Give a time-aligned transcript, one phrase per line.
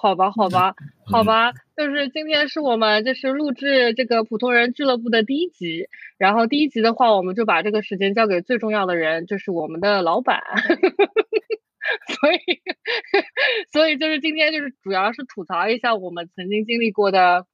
[0.00, 0.74] 好吧，好吧，
[1.04, 10.40] 好吧，就是今天是我们就是录制这个普通人俱乐部的第一集，然后第一集的话，我们就把这个时间交给最重要的人，就是我们的老板。
[12.08, 12.38] 所以，
[13.72, 17.44] 所以就是今天就是主要是吐槽一下我们曾经经历过的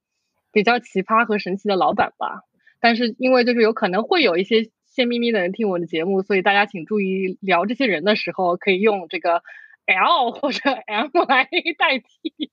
[0.53, 2.43] 比较奇葩和神奇的老板吧。
[2.79, 9.41] 但是因为就是有可能会有一些泄秘密的人听我的节目，所以大家请注意聊这些人的时候可以用这个
[9.87, 12.51] L 或者 M 来代替。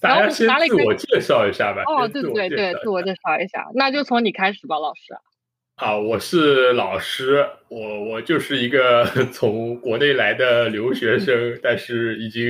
[0.00, 1.82] 大家先自我介绍一下吧。
[1.86, 5.14] 哦，对对对，自我介绍一下，那就从你开始吧，老师。
[5.76, 12.44] 啊，我是老师，我我就是一个 从国内来的留学生，但是已经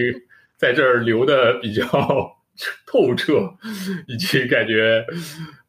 [0.56, 1.84] 在这儿留的比较
[2.86, 3.54] 透彻，
[4.08, 5.04] 已经感觉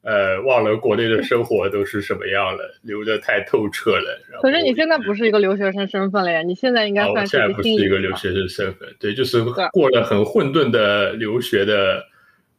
[0.04, 4.22] 呃忘了国内的生活都是什么样了，留的太透彻了。
[4.42, 6.42] 可是你现在不是一个留学生身份了呀？
[6.42, 12.06] 你现在应该算是现在不是一个留学生身份，对，就是过了很混沌的留学的。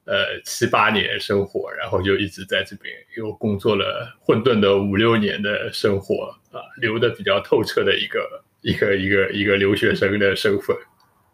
[0.04, 10.76] 呃，七八年生活，然后就一直在这边又工作了混沌的五六年的生活啊，留的比较透彻的一个一个一个一个留学生的身份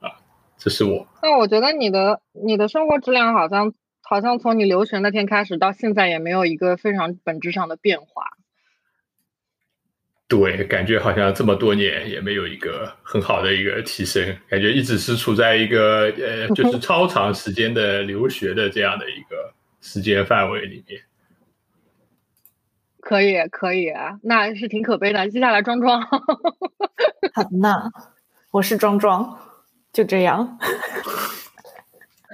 [0.00, 0.12] 啊，
[0.58, 1.08] 这是我。
[1.22, 3.72] 那我觉得你的你的生活质量好像
[4.08, 8.24] 好像从你留学那天开始到现在也没有一个非常本质上的变化。
[10.26, 21.02] 对，感觉好像这么多年也没有一个很好的一个提升，感觉一直是处在一个呃，就是超长时间的留学的这样的一个时间范围里面。
[23.00, 25.28] 可以，可以，那是挺可悲的。
[25.28, 26.18] 接下来，庄庄，好
[27.60, 27.90] 那，
[28.52, 29.38] 我是庄庄，
[29.92, 30.58] 就这样。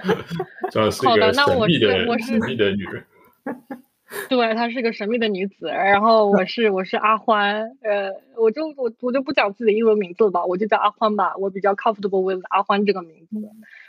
[0.70, 3.04] 这是一个神秘的神秘的女人。
[4.28, 5.66] 对，她是个神秘的女子。
[5.66, 13.36] 然后我是我是阿欢，呃，我就我我就不讲自己的英文名字了吧，我就叫阿欢吧，我比较 comfortable with 阿欢这个名字。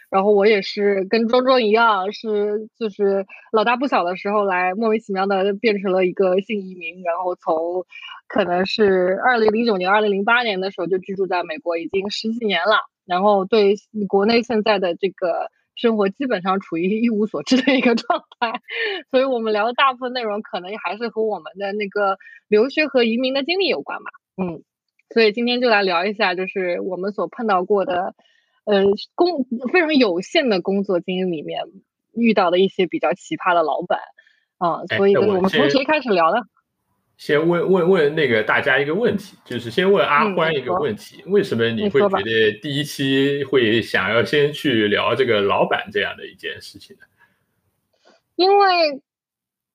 [0.09, 7.85] 然后我也是跟庄庄一样，是就是老大不小的时候来莫名其妙的变成了一个性移民，然后从
[8.27, 12.77] 可能是二零零九年、二零零八年的时候就居住在美国，已经十几年了。
[13.05, 13.75] 然后对
[14.07, 15.51] 国内现在的这个。
[15.75, 18.61] 生活基本上处于一无所知的一个状态，
[19.11, 24.05] 所以我们聊的大部分内容可能还是和我们的那个留学和移民的经历有关吧。
[24.37, 24.63] 嗯，
[25.13, 28.15] 所以今天就来聊一下，就是我们所碰到过的，
[28.65, 28.83] 呃，
[29.15, 31.61] 工非常有限的工作经历里面
[32.13, 33.99] 遇到的一些比较奇葩的老板
[34.57, 34.85] 啊。
[34.97, 36.41] 所以我们从谁开始聊呢？
[37.17, 47.03] 先问问问那个大家一个问题，就是先问阿欢一个问题：为什么你会觉得第一期会想要先去聊这个老板这样的一件事情呢？
[48.35, 49.01] 因为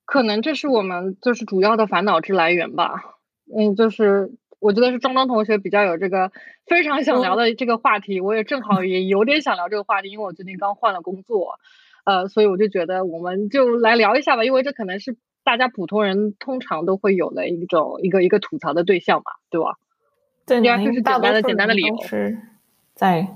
[0.05, 3.17] 可能这是我们就是主要的烦恼之来源吧。
[3.57, 6.31] 嗯，就是我觉得是庄庄同学比较有这个
[6.67, 11.59] 非常想聊的这个话题，我也正好也有点想聊这个话题，因为我最近刚换了工作，
[12.05, 15.17] 呃，所以我就觉得我们就来聊一下吧，因为这可能是。
[15.51, 19.79] 大家普通人通常都会有的一种一个一个吐槽的对象嘛，对吧？
[20.47, 22.39] 对，第二就是简单的简单的理由是
[22.95, 23.27] 在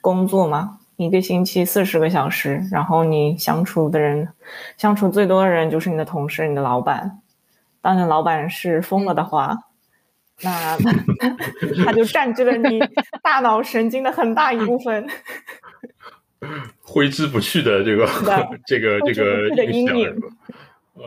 [0.00, 4.28] 工作嘛，一个星期四十个小时，然后你相处的人
[4.76, 7.20] 相处最多的人就是你的同事、你的老板。
[7.80, 9.58] 当你老板是疯了的话，
[10.42, 10.78] 那
[11.84, 12.78] 他就占据了你
[13.24, 15.04] 大脑神经的很大一部分，
[16.80, 18.06] 挥之不去的这个
[18.68, 20.16] 这个这个阴影。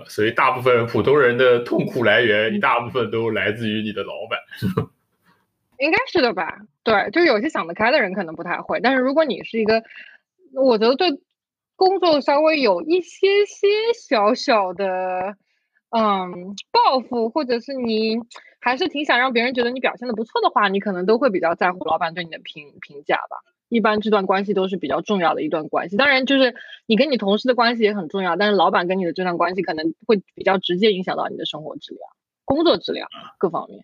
[0.07, 4.39] 所以，大部分普通人的痛苦来源，一大部分都来自于你的老板，
[5.79, 6.59] 应该是的吧？
[6.83, 9.83] 对，就有些想得开的人可能不太会，但是如果你是一个，
[10.53, 11.09] 我觉得对
[11.75, 15.35] 工作稍微有一些些小小的
[15.89, 18.17] 嗯抱负，或者是你
[18.59, 23.52] 还是挺想让别人觉得你表现的不错的话，你可能都会比较在乎老板对你的评评价吧。
[23.73, 26.53] 一般这段关系都是比较重要的一段关系，当然就是
[26.85, 32.01] 你跟你同事的关系也很重要，但是老板跟你的这段关系可能会比较直接影响到你的生活质量、
[32.45, 33.83] 工作质量各方面。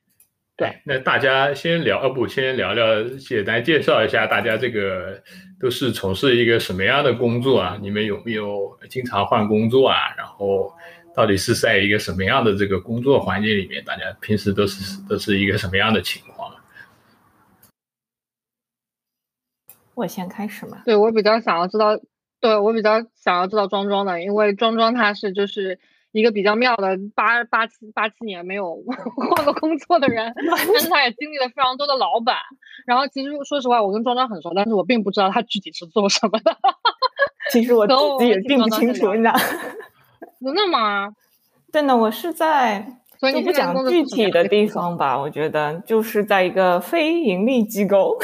[0.56, 5.20] 对，那大家先聊，要不先聊聊，简单介绍一下大家这个
[5.60, 7.80] 都是从事一个什么样的工作啊？
[7.82, 10.14] 你们有没有经常换工作啊？
[10.18, 10.72] 然后
[11.16, 13.84] 到底是在一个什么样的这个工作环境里面？
[13.86, 16.54] 大家平时都是都是一个什么样的情况？
[20.00, 20.82] 我先开始嘛？
[20.86, 22.00] 对我比较想要知道，
[22.40, 25.78] 对我比较想要知道庄庄的，因为庄庄他是就是
[26.12, 28.98] 一个比较妙的八八七八七年没有换
[29.46, 30.34] 过工作的人，
[30.74, 32.38] 但是他也经历了非常多的老板。
[32.86, 36.56] 然后其实说实话，我跟庄庄很熟，但是我并不知道他具体是做什么的。
[37.52, 37.94] 其实我自
[38.24, 39.34] 己也并不清楚，你知道？
[40.42, 41.10] 真的吗？
[41.74, 45.20] 真的，我是在所以你不讲具体的地方吧。
[45.20, 48.18] 我觉得就是在一个非盈利机构。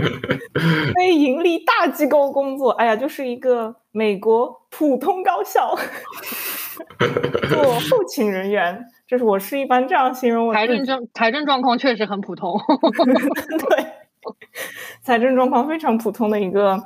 [0.94, 5.76] 非盈利大机构工作，哎呀，就是一个美国普通高校
[7.48, 12.58] 做后勤人员，就是我是一般这样形容我财政状财政状况确实很普通，
[13.68, 13.86] 对，
[15.02, 16.82] 财政状况非常普通的一个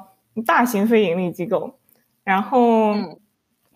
[0.46, 1.75] 大型非盈利机构，
[2.22, 2.94] 然后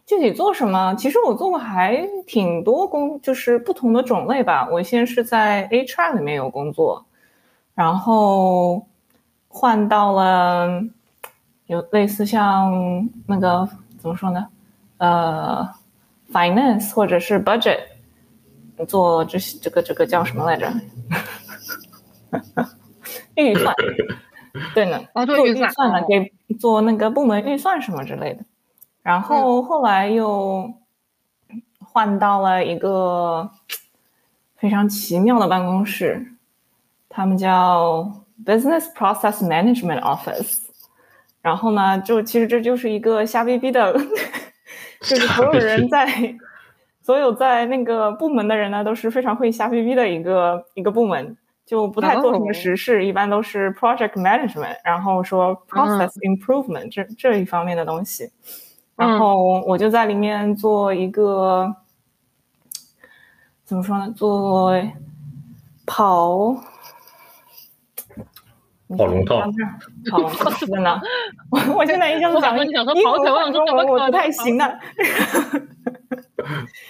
[0.07, 0.95] 具体做什么？
[0.97, 4.69] 其实我做过还挺多工，就是不同的种类吧。
[4.71, 7.07] 我先是在 HR 里面有工作，
[7.75, 8.87] 然后。
[9.59, 10.81] 换到了
[11.67, 13.69] 有类似像那个
[13.99, 14.47] 怎么说呢？
[14.99, 15.69] 呃
[16.33, 17.81] ，finance 或者是 budget
[18.87, 20.73] 做这这个这个叫什么来着？
[23.35, 23.75] 预算，
[24.75, 28.45] 对呢，做预算了，给做那个部门预算什么之类的。
[29.03, 30.73] 然后后来又
[31.81, 33.51] 换到了一个
[34.57, 36.35] 非常奇妙的办公室，
[37.09, 38.23] 他们叫。
[38.45, 40.61] Business Process Management Office，
[41.43, 43.93] 然后呢，就其实这就是一个瞎逼逼的，
[45.01, 46.07] 就是所有人在，
[47.03, 51.37] 所有在那个部门的人呢，都是非常会瞎逼逼的一个一个部门，
[51.67, 58.31] 就不太做什么实事，一般都是 Project Management，然后说 Process Improvement 这这一方面的东西，
[58.95, 61.75] 然后我就在里面做一个，
[63.65, 64.73] 怎么说呢，做
[65.85, 66.57] 跑。
[68.97, 69.43] 跑龙套，
[70.11, 71.01] 跑龙套真的，
[71.51, 74.79] 我我现在一下子讲英文中文我不太行了。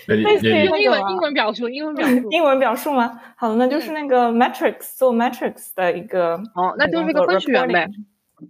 [0.06, 3.20] 类似于英文英文表述，英文表述，英文表述吗？
[3.36, 7.88] 好的，那就是那个 matrix 做 metrics 的一个哦，那就是一个分析员呗。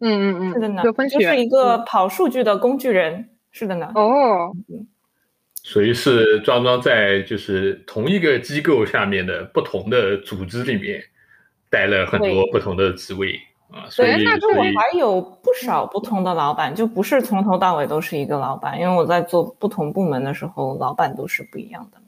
[0.00, 3.30] 嗯嗯嗯，是的呢，就是一个跑数据的工具人。
[3.50, 3.90] 是的呢。
[3.94, 4.52] 哦，
[5.64, 11.02] 属于是庄庄在就是同一个机构下面的不同的组织里面。
[11.70, 13.38] 带了很多不同的职位
[13.70, 22.04] 啊，所以那就我还有不少不同的老板，就不是从头到尾都是一个老板，因为我在做不同部门的时候，老板都是不一样的嘛。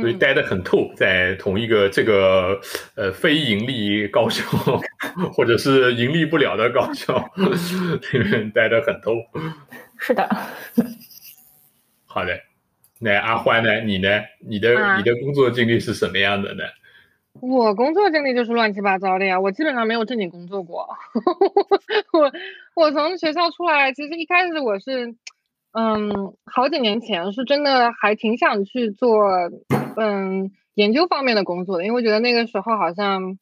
[0.00, 2.58] 所以待得很透，在同一个这个
[2.94, 4.42] 呃非盈利高校
[5.34, 9.12] 或者是盈利不了的高校里面待得很透。
[9.98, 10.28] 是的。
[12.06, 12.38] 好的，
[13.00, 13.80] 那阿欢呢？
[13.80, 14.08] 你呢？
[14.40, 16.62] 你的你的工作经历是什么样的呢？
[17.40, 20.88] 我工作经历就是乱七八糟的呀，我基本上没有正经工作过。
[22.12, 22.32] 我
[22.74, 25.14] 我从学校出来，其实一开始我是，
[25.72, 29.20] 嗯，好几年前是真的还挺想去做，
[29.96, 33.36] 嗯，研究方面的工作的，因为觉得那个时候好像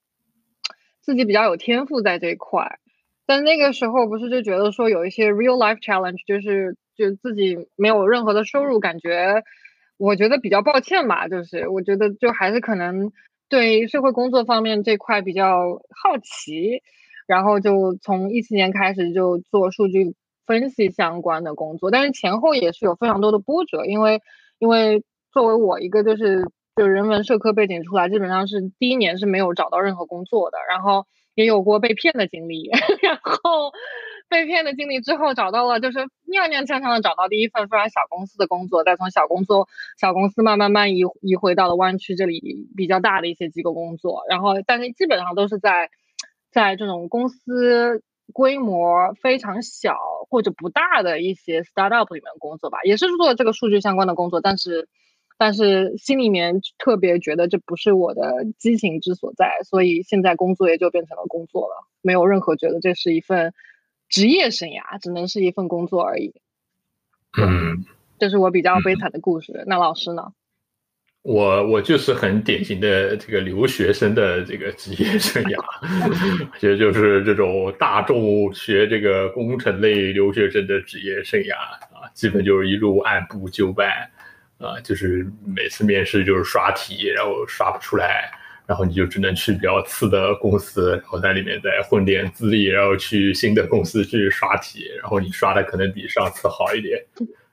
[1.01, 2.79] 自己比较有天赋在这一块。
[3.27, 9.45] 但那个时候不是就觉得说有一些 real life challenge，就是就自己没有任何的收入，感觉
[9.97, 13.13] 我觉得比较抱歉吧，就是我觉得就还是可能。
[13.53, 16.81] 对社会工作方面这块比较好奇，
[17.27, 20.15] 然后就从一七年开始就做数据
[20.47, 24.23] 分析相关的工作，但是前后也是有非常多的波折，因为
[24.59, 31.05] 因为作为我一个就是就人文社科背景出来，基本上是第一年是没有找到任何工作的，然后
[31.35, 32.71] 也有过被骗的经历，
[33.03, 33.71] 然后。
[34.33, 39.69] 被骗的经历之后找到了，就是踉踉跄跄的找到第一份非常小公司的工作，再从小工作
[40.01, 45.91] 小公司慢慢慢移移回到了湾区这里比较大的一些机构工作，然后但是基本上都是在
[46.51, 49.99] 在这种公司规模非常小
[50.31, 54.89] 或者不大的一些 startup 里面工作吧，也是做这个数据相关的工作，但是
[55.37, 63.53] 但是心里面特别觉得这不是我的激情之所在，所以现在工作也就变成了工作了，没有任何觉得这是一份。
[64.13, 66.35] 职业生涯只能是一份工作而已。
[67.41, 67.87] 嗯，
[68.19, 69.65] 这是我比较悲惨的故事。
[69.67, 70.35] 那老师呢？
[71.23, 75.65] 我我就是很典型的这个留学生的这个职业生涯，
[76.61, 81.55] 其实就是这种大众学这个工程类留学生的职业生涯
[81.95, 83.89] 啊，基本就是一路按部就班
[84.59, 88.31] 啊，就是每次面试就是刷题，然后刷不出来。
[88.65, 97.05] 然后你就只能去比较次的公司，然后在里面再混点资历，然后去新的公司去刷题，然后你刷的可能比上次好一点，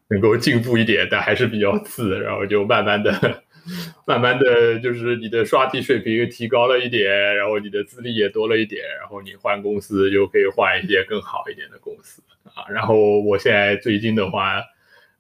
[0.08, 3.44] 能够进步一点，但还是比较次，然后就慢慢的、
[4.06, 12.70] 慢慢的就是你的刷题水平提高了一点，然后你的资历也多了一点，然后你换公司就可以换一些更好一点的公司啊。
[12.72, 14.62] 然后我现在最近的话，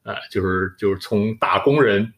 [0.04, 2.14] 呃，就是就是从打工人。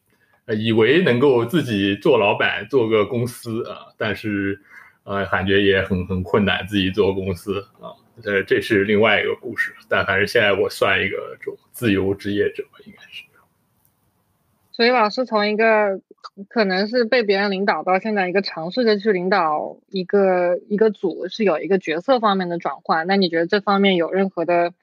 [0.53, 4.59] 以为能够自己做老板做个公司啊，但是，
[5.03, 9.73] 呃，感觉也很很困难，自己做公司啊，这这是另外一个故事。
[9.89, 13.23] 但反正现在我算一个这种自由职业者吧，应该是。
[14.73, 15.99] 所以老师从一个
[16.49, 23.05] 可能是被别人领导到现在一个尝试着去领导一个一个组，是有一个角色方面的转换。
[23.05, 24.73] 那你觉得这方面有任何的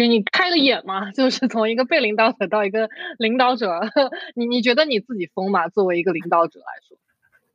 [0.00, 1.12] 给你开个眼嘛？
[1.12, 2.88] 就是从一个被领导者到一个
[3.18, 3.78] 领导者，
[4.34, 5.68] 你你觉得你自己疯吗？
[5.68, 6.96] 作为一个领导者来说？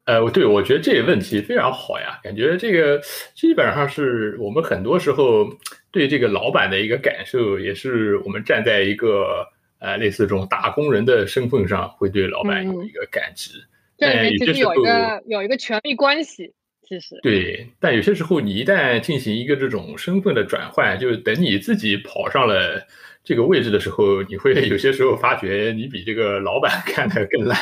[0.05, 3.01] 呃，对，我觉得这个问题非常好呀，感觉这个
[3.33, 5.49] 基本上是我们很多时候
[5.89, 9.47] 对这个老板的一个感受，也是我们站在一个
[9.79, 13.49] 呃类似这种打工人的身份上，会对老板有一个感知。
[13.97, 16.53] 这里面其实有一个有一个权力关系，
[16.87, 22.87] 其实对，但有些时候你一旦进行一个这种身份的转换，就是等你自己跑上了。
[23.27, 27.57] 这个位置的时候，你会有些时候发觉你比这个老板 干的更烂，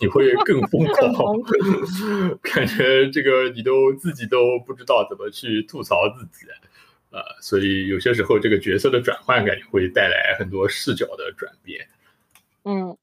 [0.00, 1.36] 你会更 疯狂，
[2.42, 6.44] 感觉这个你都自己都不知道怎么去吐槽自己，
[7.12, 11.86] 呃，所以有些时候这个角色的转换感觉会带来很多视角的转变。
[12.64, 12.96] 嗯，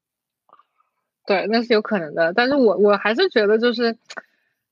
[1.25, 3.95] 对，那是有可能的，但是我我还是觉得就是，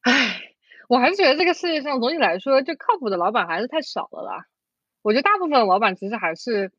[0.01, 0.44] 唉，
[0.87, 4.45] 我还是觉得这个世界上总体来说，就靠谱的老板还是太少了啦。
[5.01, 6.71] 我觉得大部分老板其实还是。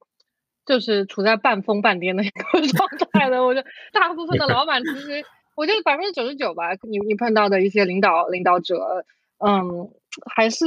[0.67, 2.43] 就是处在半疯半癫的一个
[2.77, 9.05] 状态的，我觉得大部分的老板其实，我觉得百分之九十九吧，你你碰到的一些领导领导者，
[9.39, 9.89] 嗯，
[10.29, 10.67] 还是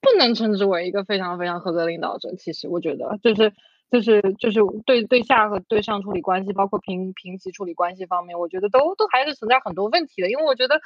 [0.00, 2.32] 不能称之为一个非常非常合格的领导者。
[2.36, 3.52] 其实我觉得，就是
[3.90, 10.30] 就是就是对对下和对上处理关系，包括平平级处理关系方面，我觉得都都还是存在很多问题的。
[10.30, 10.80] 因为我觉得，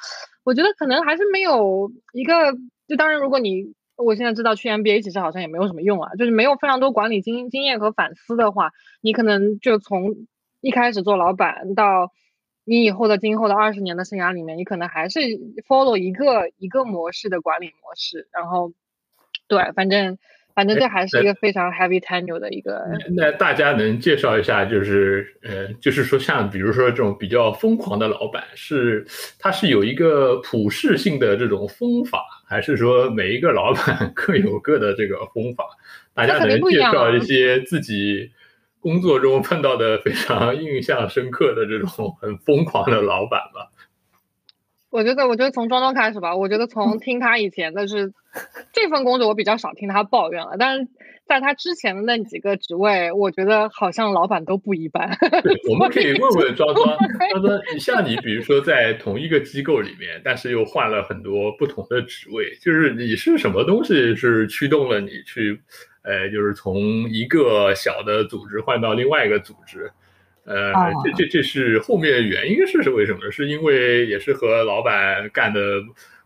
[0.45, 2.53] 我觉得可能还是没有一个，
[2.87, 3.75] 就当然如果你。
[4.01, 10.15] 我现在知道去 MBA 其实好像也没有什么用啊，就是没有非常多管理经经验和反思的话，你可能就从
[10.61, 12.13] 一开始做老板到
[12.65, 15.19] 你以后的今后的二十年的生涯里面，你可能还是
[15.67, 18.73] follow 一个一个模式的管理模式，然后
[19.49, 20.17] 对，反正。
[20.59, 22.83] 反正这还是一个非常 heavy tenure 的一个。
[23.17, 29.07] 那大家能介绍一下，就是呃，就是说像比如说这种比较疯狂的老板，是
[29.39, 35.65] 他是有一个普适性的这种风法，还是说每一个老板 各有各的这个风法？
[36.13, 38.33] 大家能介绍一些自己
[38.81, 43.61] 工作中碰到的非常 印象深刻的这种很疯狂的老板吗？
[44.91, 46.35] 我觉得，我觉得从庄庄开始吧。
[46.35, 48.13] 我觉得从听他以前的是
[48.73, 50.57] 这份工作，我比较少听他抱怨了。
[50.59, 50.89] 但是
[51.27, 55.11] 在他之前的那几个职位，我觉得好像老板都不一般。
[55.71, 56.97] 我 们可以问问庄庄，
[57.33, 65.61] 庄庄，你像你，比如说在同一个机构里面，但是又换了很多不同的职位，就是你是什么东西是驱动了你去，
[66.03, 66.79] 呃，就是从
[67.11, 69.91] 一个小的组织换到另外一个组织？
[70.49, 70.73] 呃，
[71.05, 73.31] 这这这是后面原因是是为什么？
[73.31, 75.61] 是因为也是和老板干的，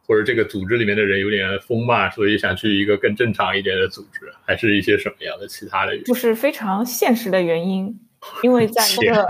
[0.07, 6.05] 或者这个组织里面的人有点疯嘛，所以想去一个更正常一点的组织，还是一些什么样的其他的原因？
[6.05, 7.99] 就是非常现实的原因，
[8.45, 9.29] 因为在那个，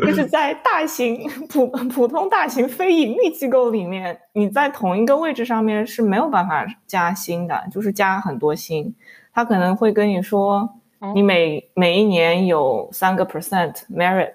[0.00, 8.92] 就是在大型普普通大型非盈利机构里面，你在同一个位置上面是没有办法加薪的，就是加很多薪，
[9.32, 10.80] 他可能会跟你说。
[11.14, 14.32] 你每每一年有三个 percent merit，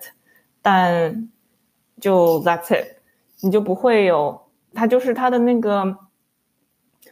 [0.61, 1.27] 但
[1.99, 2.97] 就 that's it，
[3.41, 4.39] 你就不会有，
[4.73, 5.97] 它就是它的那个，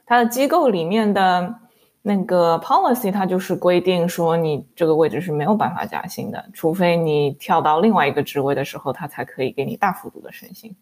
[0.05, 1.55] 它的机构里面的
[2.03, 10.75] 那个 policy，它就是规定说你这个位置是没有办法加薪的，除非你跳到另外一个职位的时候，它才可以给你大幅度的升薪。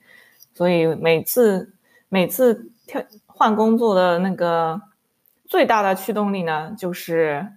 [0.54, 1.74] 所以每次
[2.10, 4.82] 每次跳换工作的那个
[5.46, 7.48] 最大的驱动力呢，就是。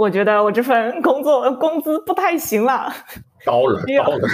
[0.00, 2.90] 我觉得我这份工作工资不太行了，
[3.44, 4.28] 高了， 高了，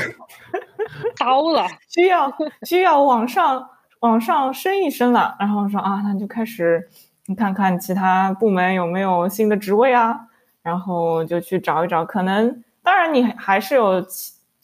[1.18, 2.32] 高了， 需要
[2.62, 3.68] 需要往上
[3.98, 5.34] 往上升一升了。
[5.40, 6.88] 然后说啊，那就开始
[7.26, 10.28] 你看看其他部门有没有新的职位啊，
[10.62, 12.04] 然后就去找一找。
[12.04, 13.94] 可能当然你还是有，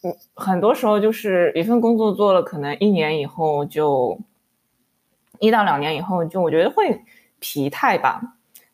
[0.05, 4.17] 嗯，很多时候就是一份工作做了，可能一年以后就
[5.41, 7.03] 一到两年以后就我觉得会
[7.41, 8.21] 疲态吧。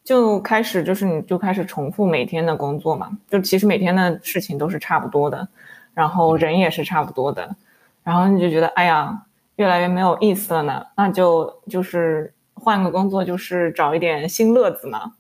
[0.08, 5.46] 就开始就是你就开始重复每天的工作嘛，就其实每天的事情都是差不多的，
[5.92, 7.54] 然后人也是差不多的，
[8.02, 15.12] 然后你就觉得哎呀越来越没有意思了呢，那就就是换个工作，就是找一点新乐子嘛，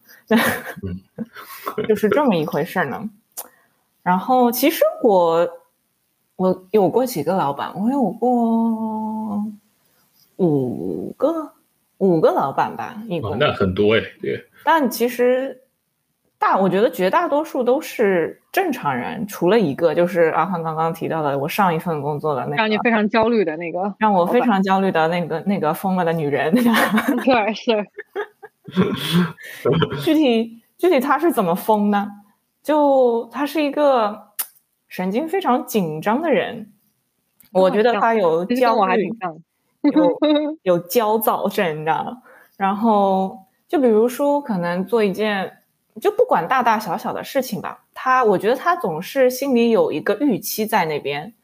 [1.86, 3.10] 就是这么一回事呢。
[4.02, 5.46] 然后其实我
[6.36, 9.44] 我有过几个老板，我有过
[10.36, 11.52] 五个
[11.98, 13.38] 五个老板吧，一共。
[13.38, 14.47] 那很多哎，对。
[14.64, 15.62] 但其实，
[16.38, 26.52] 大我觉得绝大多数都是正常人，除了一个，就是阿宽刚刚提到的，我上一份工作的那个让你非常焦虑的那个，让我非常焦虑的那个那个疯了的女人。
[27.24, 27.86] 对，是。
[30.04, 32.06] 具体具体他是怎么疯呢？
[32.62, 34.28] 就他是一个，
[34.88, 36.72] 神经非常紧张的人。
[37.50, 39.08] 我觉得他有焦虑，
[39.94, 40.18] 有
[40.62, 42.18] 有焦躁症，你知道吗？
[42.58, 45.58] 然后就比如说，可能做一件，
[46.00, 51.34] 就不管大大小小的事情吧，他我觉得他总是心里有一个预期在那边，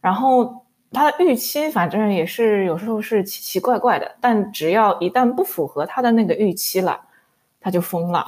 [0.00, 7.00] 然后他的预期反正也是有时候是奇奇怪怪的，但只要一旦不符合他的那个预期了，
[7.60, 8.24] 他就疯了，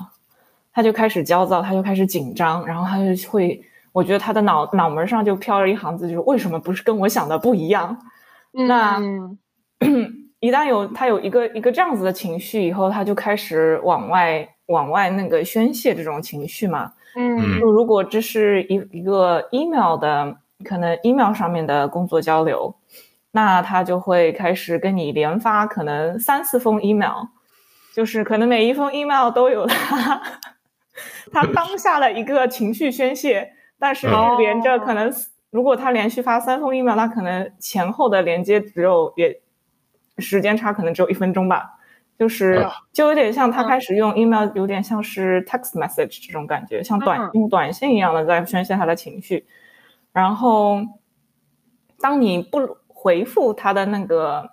[0.72, 3.64] 他就开始焦躁，他就开始紧张，然后他就会。
[3.92, 7.98] 我觉得他的脑脑门上就飘着一行字，就是为什么不是跟我想的不一样？
[8.52, 9.00] 那
[10.40, 16.92] 一旦有他有一个一个这样子的情绪以后，他就开始往外往外那个宣泄这种情绪嘛。
[17.16, 22.74] 嗯，如果这是一一个 email 的可能 email 上面的工作交流，
[23.32, 27.26] 那他就会开始跟你连发可能三四封 email，
[27.94, 30.22] 就是可能每一封 email 都有他
[31.32, 33.52] 他当下的一个情绪宣泄。
[33.78, 34.06] 但是
[34.38, 35.10] 连着可能，
[35.50, 39.40] 如果他连续发三封 email，那可能前后的连接只有也
[40.20, 41.76] 时间差，可能只有一分钟吧。
[42.18, 49.46] 就是就有点像他开始用 email，有点像是 text message 这种感觉，像短用短信一样的在宣泄他的情绪。
[50.12, 50.80] 然后
[51.98, 54.50] 当你不回复他的那个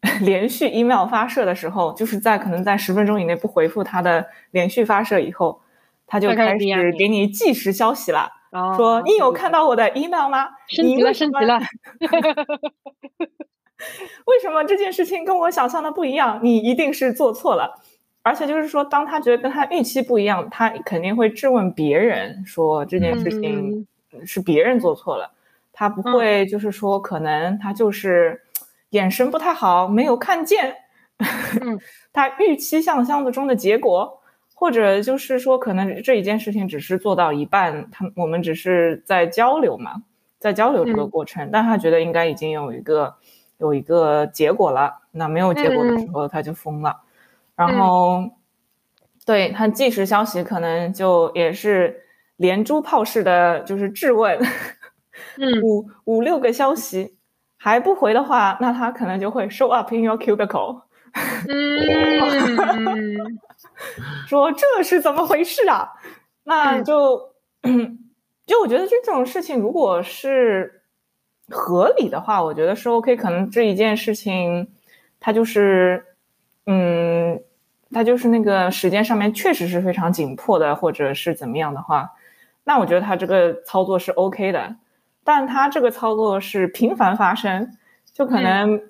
[0.22, 5.60] 连续 email 发射的时候，就是在可能在十分钟以内不回复他的连续发射以后，
[6.06, 8.30] 他就开始给你计时消息了。
[8.78, 10.48] 说你有看到我的 email 吗？
[10.68, 11.60] 升级了，升级了。
[14.26, 16.40] 为什么这件事情跟我想象的不一样？
[16.42, 17.80] 你一定是做错了。
[18.22, 23.86] 而且就是说，当他觉得跟他预期不一样，他肯定会质问别人，说这件事情
[24.24, 25.32] 是别人做错了。
[25.72, 28.42] 他不会就是说，可能他就是
[28.90, 30.74] 眼神不太好，没有看见
[32.12, 34.18] 他预期想象的中的结果。
[34.52, 40.02] 或者就是说，可能这一件事情只是做到一半，他我们只是在交流嘛，
[40.38, 43.14] 在交流这个过程，但他觉得应该已经有一个
[43.60, 47.00] 有一个结果了，那没有结果的时候他就疯了，
[47.54, 48.28] 然后
[49.24, 52.02] 对他即时消息可能就也是
[52.36, 54.38] 连珠炮式的就是质问，
[55.62, 57.16] 五五六个消息
[57.58, 60.82] 还不回的话，那他可能就会 show up in your cubicle。
[61.48, 63.16] 嗯，
[64.26, 65.90] 说这是怎么回事啊？
[66.44, 67.34] 那就
[68.46, 70.79] 就我觉得这种事情，如果是
[71.50, 73.16] 合理的话，我觉得是 OK。
[73.16, 74.68] 可能这一件事情，
[75.18, 76.04] 它就是
[76.66, 77.40] 嗯，
[77.92, 82.10] 它就是那个时间上面确实是非常紧迫的，或者是怎么样的话，
[82.64, 84.76] 那我觉得他这个操作是 OK 的。
[85.24, 87.76] 但他这个操作是频繁发生，
[88.12, 88.80] 就可能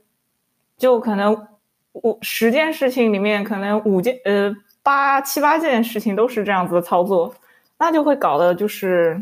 [0.77, 1.47] 就可能。
[1.93, 7.35] 五十件事情里面，可能五件呃八七八件事情都是这样子的操作，
[7.81, 9.21] 那就会搞得就是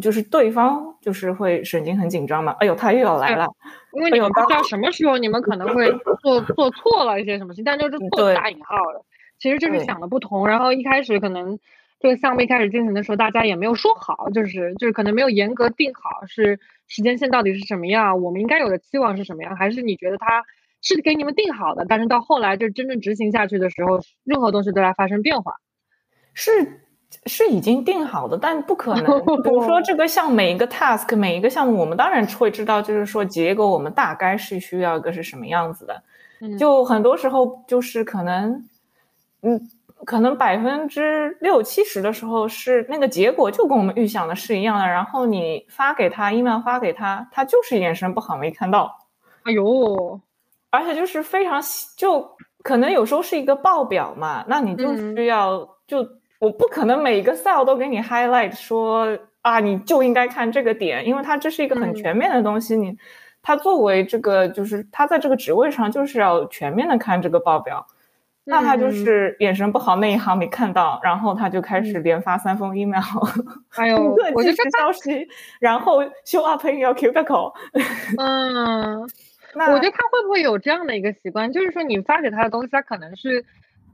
[0.00, 2.54] 就是对方就是会神经很紧张嘛。
[2.60, 3.46] 哎呦，他又要来了，
[3.92, 5.90] 因为你们不知道什么时候你们可能会
[6.22, 9.02] 做做错了一些什么事情，但就是错打引号的，
[9.38, 10.46] 其实就是想的不同。
[10.46, 11.58] 然后一开始可能
[12.00, 20.44] 这个项目一开始进行的时候，大家也没有说好，就是就是可能没有严格定好是时间线到底是什么样，我们应该有的期望是什么样，还是你觉得他？
[20.80, 25.54] 是给你们定好的，但是到后来就真正执行下去的时候，任何东西都在发生变化。
[26.34, 26.52] 是
[27.26, 29.04] 是已经定好的，但不可能。
[29.42, 36.02] 比如说这个项每一个 task 每一个项目，我们当然会知道，就是说结果我们大概是需要一个是什么样子的。
[36.58, 38.64] 就很多时候就是可能，
[39.42, 39.70] 嗯，
[40.04, 49.06] 可能百分之六七十的时候是那个结果就跟我们预想的是一样的，然后你发给他 email 发给他，他就是眼神不好没看到。
[49.44, 50.20] 哎呦。
[50.70, 51.62] 而且就是非常
[51.96, 52.30] 就
[52.62, 56.06] 可能有时候是一个报表嘛，那你就需要就
[56.38, 62.76] 我不可能每一个 cell 都给你 highlight 说啊，你就应该看这个点，因为它这是一个很全面的东西。
[62.76, 62.96] 你
[63.42, 67.86] 他作为这个就是他在这个职位上就是要全面的看这个报表，
[68.44, 73.02] 那他就是眼神不好那一行没看到，然后他就开始连发三封 email，
[73.76, 75.26] 哎呦，我就时消息，
[75.60, 77.52] 然后 show up in your cubicle，
[78.18, 79.08] 嗯。
[79.54, 83.42] 那我觉得他会不会有这样的一个习惯，就是说你发给他的东西，他可能是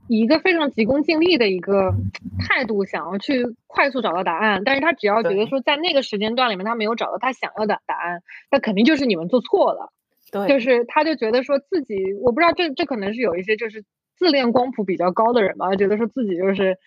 [0.09, 1.95] 以一个非常急功近利的一个
[2.39, 4.63] 态度，想要去快速找到答案。
[4.65, 9.93] 但是他只要觉得说在那个时间段里面他没有找到他想要的答案，那肯定就是你们做错了。
[10.31, 13.85] 对，就是他就觉得说自己，我不知道这这可能是有一些就是
[14.17, 16.79] 自恋光谱比较高的人吧，觉得说自己就是。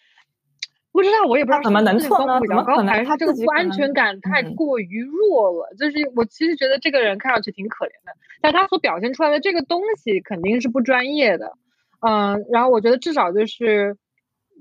[0.93, 2.39] 不知道，我也不知道怎么能错呢？
[2.47, 2.88] 怎么可能？
[2.88, 5.75] 还是他这个不安全感太过于弱了。
[5.77, 11.53] 就是我其实觉得这个人看上去挺可怜的，但他所表现出来的这个东西肯定是不专业的。
[11.99, 13.97] 嗯，然后我觉得至少就是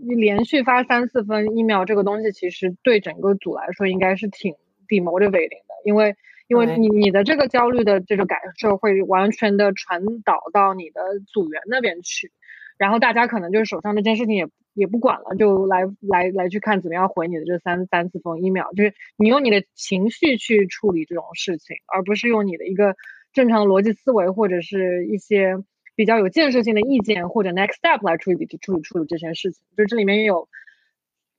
[0.07, 4.55] 你连续发三四分一秒这个东西，其实对整个组来说应该是挺
[4.89, 6.17] demotivating 的，因为
[6.49, 12.33] 因为你你的这个焦虑的这个感受会完全的传导到你的组员那边去，
[12.79, 22.97] 然后大家可能就是手上那件事情也也不管了，就来来来去看怎么样回你的这三三四封 email，就是你用你的情绪去处理这种事情，而不是用你的一个
[23.35, 25.57] 正常的逻辑思维或者是一些。
[25.97, 30.49] 比较有建设性的意见或者 next step 来处理处理处理这件事情，就这里面也有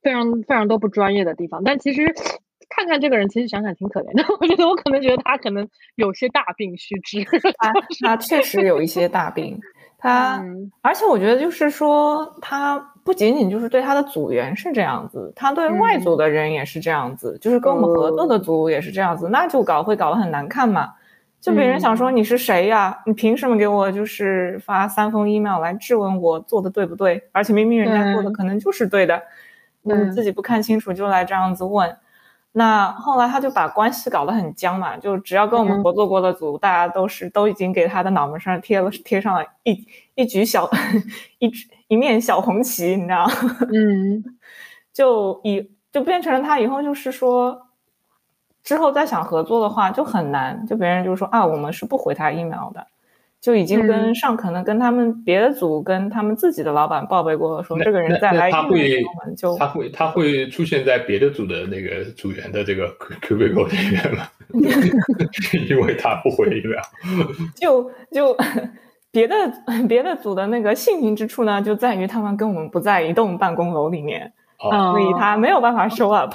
[0.02, 1.64] 非常非常多不专业的地方。
[1.64, 2.14] 但其实
[2.70, 4.26] 看看这个人，其实想想挺可怜的。
[4.42, 7.24] 我觉得我可能觉得他可能有些大病须知。
[7.58, 9.58] 他他确实有一些大病，
[9.98, 10.44] 他
[10.82, 20.94] 而且我觉得就是说，他不仅仅就是对他的组员是这样子，他对外组的人也是这样子，就是跟我们合作的组也是这样子，那就搞会搞得很难看嘛。
[21.40, 22.98] 就别人想说你是谁呀？
[23.06, 27.24] 你凭什么给我就是发三封 email 来质问我做的对不对？
[27.32, 29.22] 而且明明人家做的可能就是对的，
[29.84, 31.96] 你自己不看清楚就来这样子问。
[32.54, 40.68] 那后来他就把关系搞得很僵嘛，就只要跟我们合作过的组，大家都是都已经给他的脑门上贴了贴上了一一局小
[41.40, 41.52] 一
[41.88, 43.26] 一面小红旗，你知道？
[43.72, 44.24] 嗯，
[44.92, 47.67] 就以就变成了他以后就是说。
[48.68, 52.86] 之后再想合作的话就很难，就别人就说啊，我们是不回他 email 的，
[53.40, 59.02] 就已经跟上可能跟他们别的组跟他们自己的老板报备过了，说这个人再来，他会
[59.38, 64.28] 就他会他会出现在别的组的那个组员的这个 Q B 沟里面吗？
[65.70, 66.84] 因为他不回 email，
[67.56, 68.36] 就就
[69.12, 69.36] 别的
[69.88, 74.34] 别的组的那个幸运之处呢，就在于他们跟我们不在一栋办公楼里面，
[74.92, 76.34] 所以他没有办法 show up。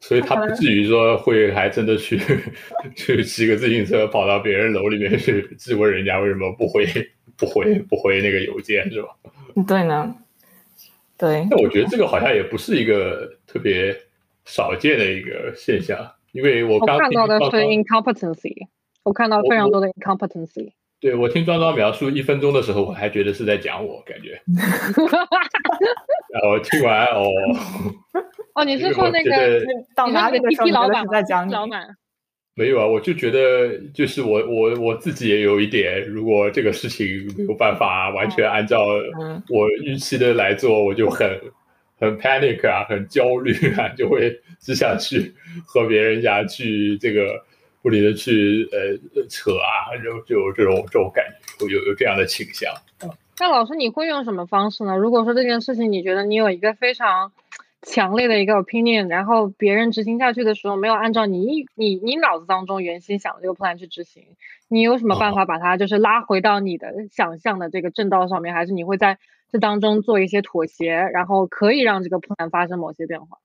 [0.00, 2.18] 所以他不 至于说会还真的去
[2.94, 6.86] 去骑个自行车跑到别人楼里面去质问人家为什么不回
[7.36, 9.08] 不回不回那个邮件是吧？
[9.66, 10.14] 对呢，
[11.16, 11.46] 对。
[11.50, 13.96] 那我觉得这个好像也不是一个特别
[14.44, 15.98] 少见的一个现象，
[16.32, 18.54] 因为我刚看到的是 incompetency，
[19.02, 20.72] 我看到非常多的 incompetency。
[21.00, 24.40] 对我听庄庄描述一分钟的时候，我还觉得是在讲我，感觉。
[26.32, 27.28] 然后听完哦。
[28.58, 29.62] 哦，你是说那个
[29.94, 31.86] 到哪里的时候老板在讲老板？
[32.54, 38.84] 没有啊，我就觉得就是我我我自己也有一点，如果这个事情没有办法完全按照
[39.48, 41.40] 我预期的来做，我就很
[42.00, 45.32] 很 panic 啊，很焦虑啊， 就会只想去
[45.64, 47.44] 和别人家去这个
[47.80, 51.24] 不停的去呃扯啊，就就有这种这种感
[51.60, 52.68] 觉，有有这样的倾向。
[53.38, 54.96] 那老师你会用什么方式呢？
[54.96, 57.30] 如果说这件事情你觉得你有一个非常。
[57.82, 64.24] 强烈的一个 opinion，然后别人执行下去的时候没有按照你你你脑子当中原先想的这个 plan 去执行，
[64.68, 68.52] 你有什么办法把它就是拉回到你的想象的这个正道上面？
[68.54, 69.18] 还是你会在
[69.50, 73.38] 这当中做一些妥协，然后可以让这个 plan 发生某些变化？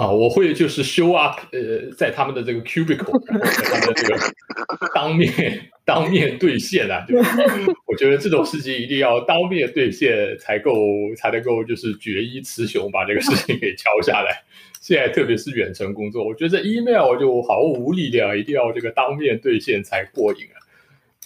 [0.00, 4.18] 啊，我会就是 show up，呃，在他们的这个 cubicle，然后在他们的这个
[4.94, 7.30] 当面当面兑现啊，就是
[7.86, 10.72] 我觉得这种事情一定要当面兑现才够，
[11.18, 14.42] 才能够就是决一雌雄，把这个事情给敲下来。
[14.80, 20.59] 现在特别是远程工作，我觉得 email 就毫无力量，一定要这个当面兑现才过瘾啊。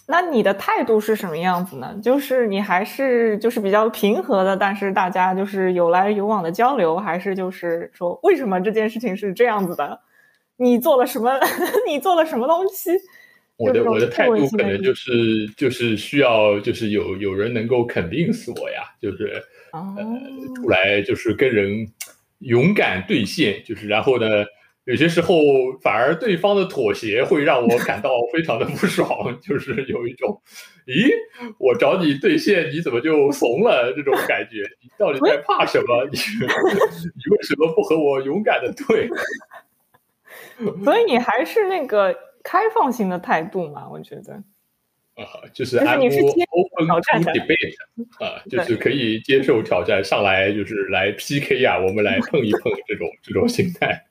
[0.07, 1.99] 那你的态度是什么样子呢？
[2.03, 10.01] 就是你还是就是比较平和的，但是大家就是有来有往的交流，还是就是说为什么这件事情是这样子的？
[10.57, 11.39] 你做了什么？
[11.89, 12.91] 你做了什么东西？
[13.57, 19.95] 我的我的态度可能就是就是需要就是有有人能够肯定死我呀，就是呃
[20.57, 21.89] 出来就是跟人
[22.41, 24.27] 勇敢对线，就是然后呢。
[24.85, 25.35] 有些时候，
[25.81, 29.09] 反而对方的妥协会让我感到非常的不爽，
[29.41, 30.43] 就是有一种，
[30.87, 31.11] 咦，
[31.59, 33.93] 我找你兑现，你怎么就怂了？
[33.97, 36.05] 这种感觉，你到底在怕什么？
[36.13, 39.09] 你 你为什么不和我勇敢的对？
[40.85, 43.89] 所以你还是那个开放性的态度嘛？
[43.91, 44.35] 我觉得，
[45.15, 46.11] 啊，就是安 open
[46.87, 47.75] debate
[48.19, 54.05] 啊，就是可以接受挑战，上来就是来 PK 呀，我们来碰一碰这种这种心态。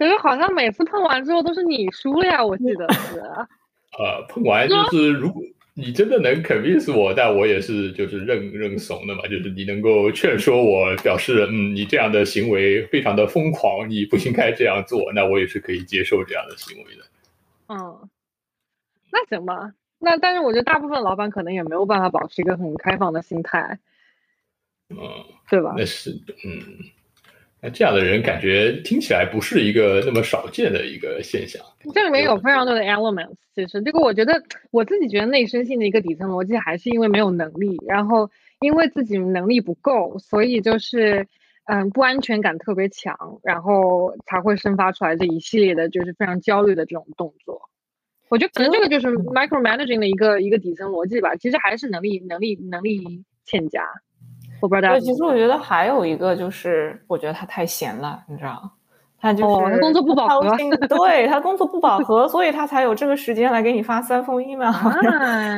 [0.00, 3.20] 可是好像每次碰完之后都是你输了呀，我记得是。
[3.98, 5.42] 呃，碰完就是如果
[5.74, 17.04] 你真的能 convince 我，但我也是就是认认怂的嘛，就是你能够劝说我，表示嗯你这样的行为非常的疯狂，你不应该这样做，那我也是可以接受这样的行为的。
[17.68, 18.08] 嗯，
[19.12, 23.78] 那行吧，那但是我觉得大部分老板可能也没有办法保持一个很开放的心态。
[24.88, 24.96] 嗯，
[25.50, 25.74] 对吧？
[25.76, 26.62] 那是嗯。
[27.62, 31.62] 那这样的人感觉听起来不是一个那么少见的一个现象。
[31.92, 41.26] 这里面有非常多的 elements，其实这个我觉得我自己觉得内生性的一个底层逻辑还是因为没有能力，然后因为自己能力不够，所以就是
[41.66, 47.68] 嗯不安全感特别强，然后才会生发出来这一系列的就是非常焦虑的这种动作。
[48.30, 53.84] 我觉得可能这个就是 micromanaging 的一个一个底层逻辑吧，其实还是能力能力能力欠佳。
[54.60, 55.00] 我不知道大家。
[55.00, 58.70] 对，其实我觉得还有一个就是，我觉得他太闲了，你知道。
[59.20, 60.56] 他就是他工作不饱和，
[60.88, 64.72] 对他工作不饱和，所以他才有这个时间来给你发三封 email，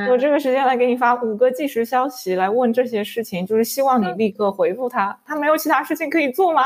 [0.09, 5.17] 有这个时间来给你发五个即时消息来问这些事情，就是希望你立刻回复他。
[5.25, 6.63] 他没有其他事情可以做吗？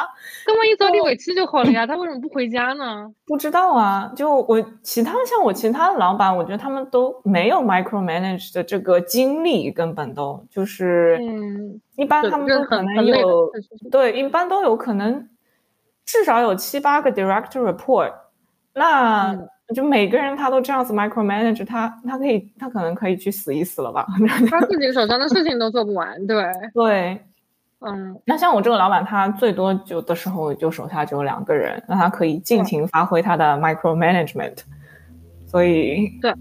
[0.46, 3.12] 那么一早点尾气就好了呀，他为什么不回家呢？
[3.26, 13.50] 不知道啊，就我其他像我其他的老板，我觉得他们都没有 micromanage 的这个经历，根本都就是嗯，一般他们都可能有
[13.90, 15.28] 对，一般都有可能。
[16.06, 18.12] 至少有七八个 direct report，
[18.72, 19.36] 那
[19.74, 24.06] 就每个人他都这样子 micromanage，他他可以他可能可以去死一死了吧？
[24.48, 27.20] 他自己手上的事情都做不完，对对，
[27.80, 28.16] 嗯。
[28.24, 34.58] 那像我这个老板，他最多就的时候就手下只有两个人，那他可以尽情发挥他的 micromanagement，
[35.46, 36.32] 所以对。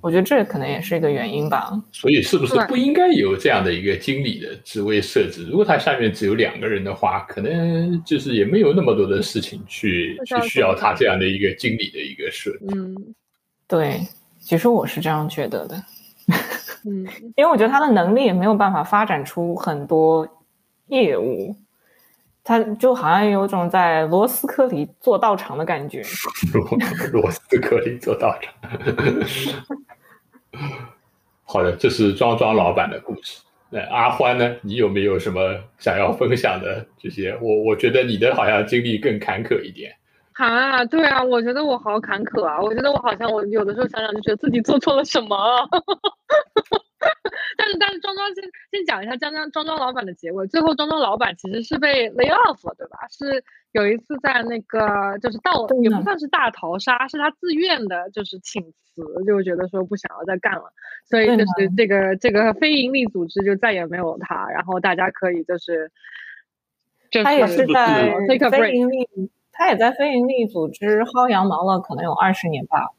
[0.00, 1.70] 我觉得这可能也是一个原因吧。
[1.92, 5.46] 所以是不是不应该有这样的一个经理的职位设置？
[5.50, 12.60] 如果他下面只有两个人的话，可能就是也没有那么多的事情去去需要他这样的一个经理的一个设置。
[12.74, 13.14] 嗯，
[13.68, 14.00] 对，
[14.38, 15.82] 其实我是这样觉得的。
[16.86, 20.26] 嗯， 因为我觉得他的能力也没有办法发展出很多
[20.88, 21.54] 业务。
[22.42, 26.02] 他就好像有种在螺丝壳里做道场的感觉。
[26.54, 26.66] 螺
[27.12, 28.54] 螺丝壳里做道场。
[31.44, 33.42] 好的，这是庄庄老板的故事。
[33.70, 34.56] 那阿欢呢？
[34.62, 37.36] 你有没有什么想要分享的这些？
[37.40, 39.94] 我我觉得你的好像经历更坎坷一点。
[40.32, 42.60] 啊，对啊，我觉得我好坎坷啊！
[42.60, 45.36] 我觉得我好像我有的时候想想就觉得自己做错了什么。
[47.56, 52.98] 但是但是庄庄先先讲一下江江庄庄老板的结尾，最后庄庄老板其实是被 lay off 了，对吧？
[53.10, 60.72] 是有一次在那个就是到也不算是大逃杀，是他自愿的，就是请辞，就觉得说不想要再干了，
[61.08, 65.90] 所以就是这个这个非盈利组织就再也没有他，然后大家可以就是
[67.24, 68.14] 他也是在
[68.50, 69.08] 非盈利，
[69.52, 72.90] 他也在非盈利组织薅羊毛了，可能有二十年吧，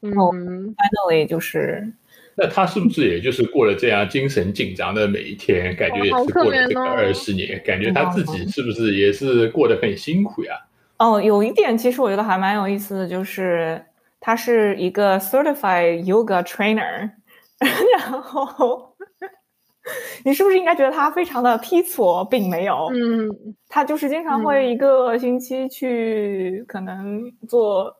[0.00, 1.92] 然后 finally 就是。
[2.34, 10.54] 那他是不是也就是过了这样精神紧张的每一天，感觉也是过了这个二十年，感觉他自己是不是也是过得很辛苦呀？
[10.98, 13.84] 哦，有一点其实我觉得还蛮有意思的，就是
[14.18, 17.10] 他是一个 certified yoga trainer，
[17.98, 18.94] 然后
[20.24, 23.28] 你是不是应该觉得他非常的 peaceful，并没有，嗯，
[23.68, 27.94] 他就是经常会一个星期去可能做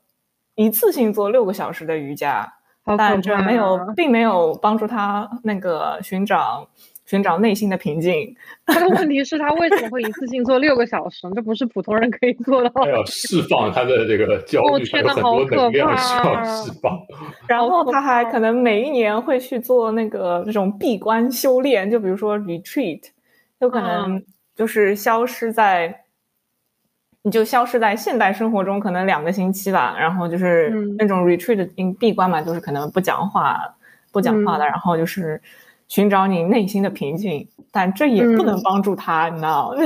[0.55, 2.51] 一次性做六个小时的瑜伽。
[2.85, 6.69] 但这没有，并没有帮助他那个寻找
[7.07, 8.35] 寻找内心的平静。
[8.67, 11.29] 他的问 题是，他为什么会一次性做六个小时？
[11.35, 12.71] 这不是普通人可以做到。
[12.83, 16.99] 他要释放他的这个焦虑，有很多能量需要释放。
[17.47, 23.03] 然后他还可能每一年会去做那个这种闭关修炼，就比如说 retreat，
[23.61, 24.23] 有可能
[24.57, 26.01] 就是消失在。
[27.25, 33.57] 你就消失在现代生活中，可能两个星期吧，然后就是那种 retreat in 闭关嘛，就是可能不讲话、
[34.11, 35.41] 不讲话的，然后就是
[35.87, 39.77] 寻找你内心的平静，但这也不能帮助他，你知道吗？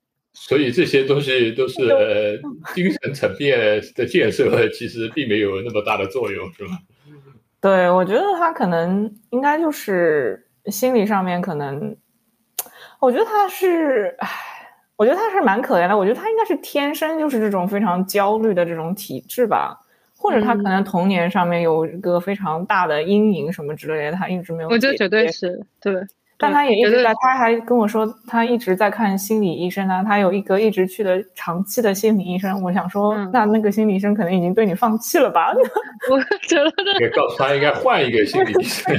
[0.32, 2.40] 所以这些东西都是
[2.74, 6.70] 精神层面的建设，其实并没有那么大的作用，是吧？
[7.60, 11.94] 对，我觉得他可能应该就是心理上面可能，
[12.98, 14.28] 我觉得他是唉。
[15.00, 19.74] 我觉得他是蛮可怜的，我觉得他应该是天生就是这种非常焦虑的这种体质吧，
[20.14, 24.68] 或者他可能童年上面有一个非常大的阴影什么之类的，他一直没有。
[24.68, 25.94] 我觉得绝对是对。
[26.42, 30.02] 但他也一直在，他还跟我说，他一直在看心理医生啊。
[30.02, 32.62] 他有一个一直去的长期的心理医生。
[32.62, 35.52] 我想说，那那个心理医生可能已经对你放弃了吧？
[36.10, 36.64] 我觉得，
[36.98, 38.96] 应该告诉他应该换一个心理医生。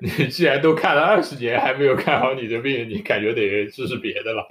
[0.00, 4.44] 你既然都看了二十年还没有看好你的病，你感觉得试试别的了。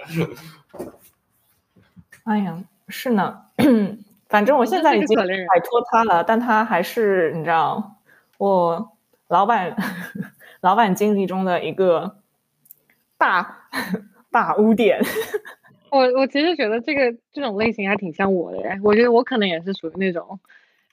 [2.24, 3.42] 哎呀，是呢，
[4.28, 7.96] 反正我现在已经摆脱他了，但他还是你知道，
[8.38, 8.92] 我
[9.28, 9.76] 老板。
[10.62, 12.16] 老板经历中的一个
[13.18, 13.68] 大
[14.32, 15.00] 大污点，
[15.92, 20.40] 我我其实觉得这个这种类型还挺像我的，我觉得我可能也是属于那种，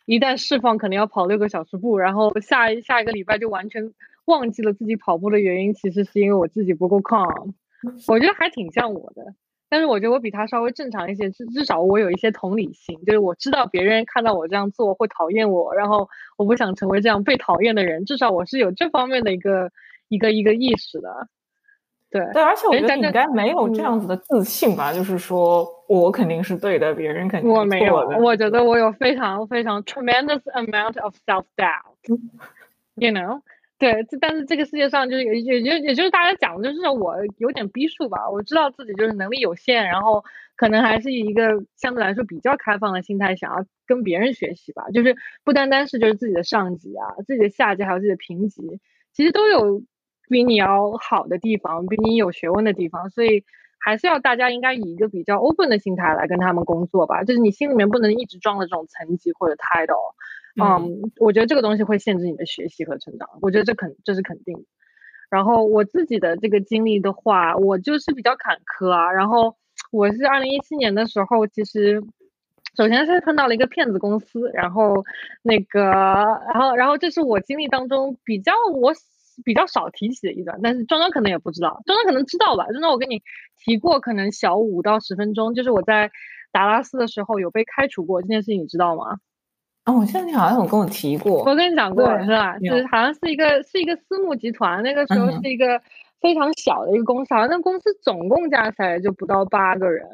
[0.05, 3.93] 一旦释放可能要跑六个小时步，然后下一下一个礼拜就完全
[4.25, 7.53] 忘记了自己跑步的原因，其实是因为我自己不够 calm，
[8.07, 9.33] 我觉得还挺像我的。
[9.73, 16.07] 但是我觉得我比他稍微正常一些，至至少我有一些同理心，就是我知道别人看到我这样做会讨厌我，然后
[16.37, 19.71] 我不想成为这样被讨厌的人，至少我是有这方面的一个
[20.09, 21.09] 一个一个意识的。
[22.11, 24.93] 对对，而且我觉得你应该没有这样子的自信吧？
[24.93, 27.95] 就是说我肯定是对的，别人肯定我没有。
[28.21, 33.41] 我觉得我有非常非常 tremendous amount of self doubt，you know。
[33.83, 40.23] 对，但是这个世界上就是也也就也就是大家讲的就是我有点逼数吧，我知道自己就是能力有限，然后
[40.55, 44.85] 可能还是以一个相对来说比较开放的心态，想要跟别人学习吧。
[44.93, 48.79] 就是不单单是就是自己的上级啊，自己的下级还有自己的平级，
[49.11, 49.83] 其实都有
[50.29, 53.43] 比你要好的地方，比你有学问的地方，所以
[53.79, 57.25] 还是要大家应该以一个比较 open 的心态来跟他们工作吧。
[57.25, 60.15] 就是你心里面不能一直装着这种层级或者 title。
[60.61, 64.63] 嗯，我觉得这个东西会限制你的学习和成长，我觉得这肯这是肯定的。
[65.29, 69.11] 然后我自己的这个经历的话，我就是比较坎坷啊。
[69.11, 69.55] 然后
[69.91, 72.03] 我是二零一七年的时候，其实
[72.77, 75.03] 首先是碰到了一个骗子公司，然后
[75.41, 78.93] 那个，然后然后这是我经历当中比较我
[79.43, 82.67] 比较少提起的一段，但是庄庄可能也不知道，庄庄可能知道吧？
[82.67, 83.23] 庄庄我跟你
[83.57, 86.11] 提过，可能小五到十分钟，就是我在
[86.51, 89.17] 达拉斯的时候有被开除过这件事情，你知道吗？
[89.85, 92.57] 哦，我记得你好像有跟我提过，我跟你讲过是吧？
[92.59, 95.81] 就是好像是一个是一个私募集团，那个时候是一个
[96.21, 100.07] 非常小的一个公司，好像那公司总共加起来就不到八个人，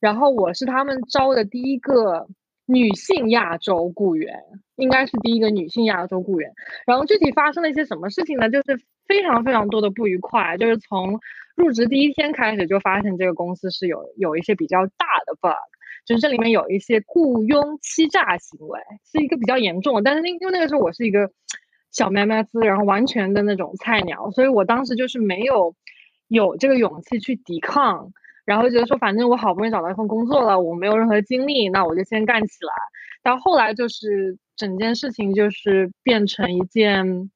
[0.00, 2.28] 然后我是他们招的第一个
[2.66, 4.44] 女性亚洲雇员，
[4.76, 6.52] 应该是第一个女性亚洲雇员。
[6.86, 8.48] 然后具体发生了一些什么事情呢？
[8.48, 11.18] 就是非常非常多的不愉快，就是从
[11.56, 15.50] 入职第一天开始就发现这个公司是有有一些比较大的 bug。
[16.06, 20.02] 就是这里面有一些雇佣欺诈行为，是一个比较严重的。
[20.02, 21.30] 但是那因为那个时候我是一个
[21.90, 25.74] 小麦麦子，然后完全的那种菜鸟，所以我当时就是没有
[26.28, 28.12] 有这个勇气去抵抗，
[28.44, 32.72] 然后觉得说反正我好不容易找到一份工作了，我没有任何精力，那我就先干起来。
[33.24, 37.30] 到后来就是整件事情就是变成一件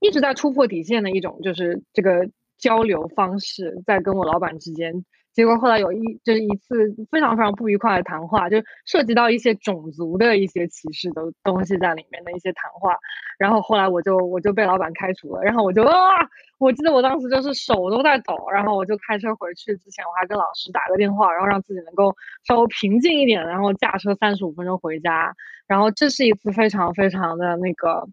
[0.00, 5.04] 一直在突破底线的一种，就是这个交流方式在跟我老板之间。
[5.38, 6.74] 结果后来有一就是一次
[7.12, 12.96] 非常非常不愉快的谈话，就涉及到一些种族的一些歧视的东西在里面的一些谈话，
[13.38, 15.94] 然后后来我就我就被老板开除了，然后我就啊，
[16.58, 22.12] 我记得我当时就是手都在抖，然后我就开车回去之前我还跟老师打个电话，然后让自己能够
[22.44, 25.36] 稍微平静一点，然后驾车三十五分钟回家，
[25.68, 28.08] 然后这是一次非常非常的那个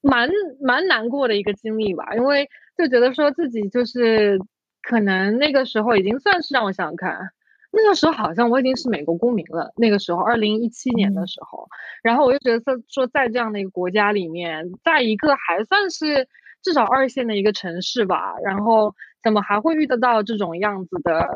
[0.00, 0.28] 蛮
[0.60, 4.40] 蛮难过的一个经历吧，因为就觉得说自己就是。
[4.88, 7.30] 可能那个时候已经算是让我想想看，
[7.72, 9.72] 那个时候好像我已经是美国公民了。
[9.76, 11.68] 那个时候，二零一七年的时候，
[12.02, 16.28] 然后我就觉得说，在这样的一个国家里面，在一个还算是
[16.62, 21.28] 至少二线的一个城市吧，然后怎么还会遇得到这种样子的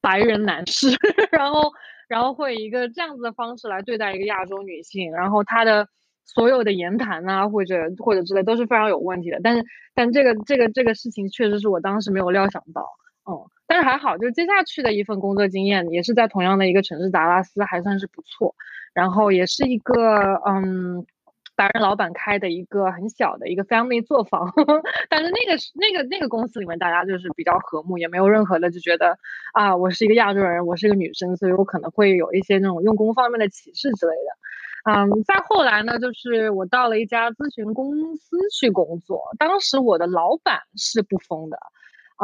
[0.00, 0.88] 白人男士，
[1.30, 1.70] 然后
[2.08, 5.86] 然后会一个这样子的方式来对待一个亚洲女性，然后他的。
[6.24, 9.40] 所有的言谈啊，或者或者之类都是非常有问题的。
[9.42, 12.86] 但是，但这个这个这个事情确实是我当时没有料想到，
[13.30, 13.38] 嗯。
[13.66, 18.54] 但是还好，就是接下去的一份工作经验也是在同样的一个城市达拉斯，还算是不错。
[18.92, 21.06] 然后也是一个嗯，
[21.54, 24.52] 白人老板开的一个很小的一个 family 作坊。
[25.08, 29.16] 但是那个那个那个公司里面大家就是比较和睦，也没有任何的就觉得
[29.52, 34.36] 啊，我是一个亚洲人，我是一个女生，所以我可能会有一些那种用工方面的歧视之类的。
[34.84, 39.20] 嗯，再后来呢，就是我到了一家咨询公司去工作。
[39.38, 41.58] 当时我的老板是不疯的，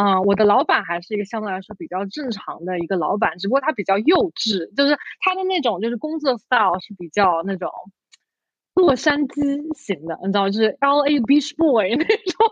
[0.01, 7.71] 嗯，我的老板还是一个相对来说比较正常的一个老板，只不过他比较幼稚，就是他的那种就是工作 style 是比较那种
[8.75, 12.51] 洛杉矶型的，你知道，就是 L A Beach Boy 那种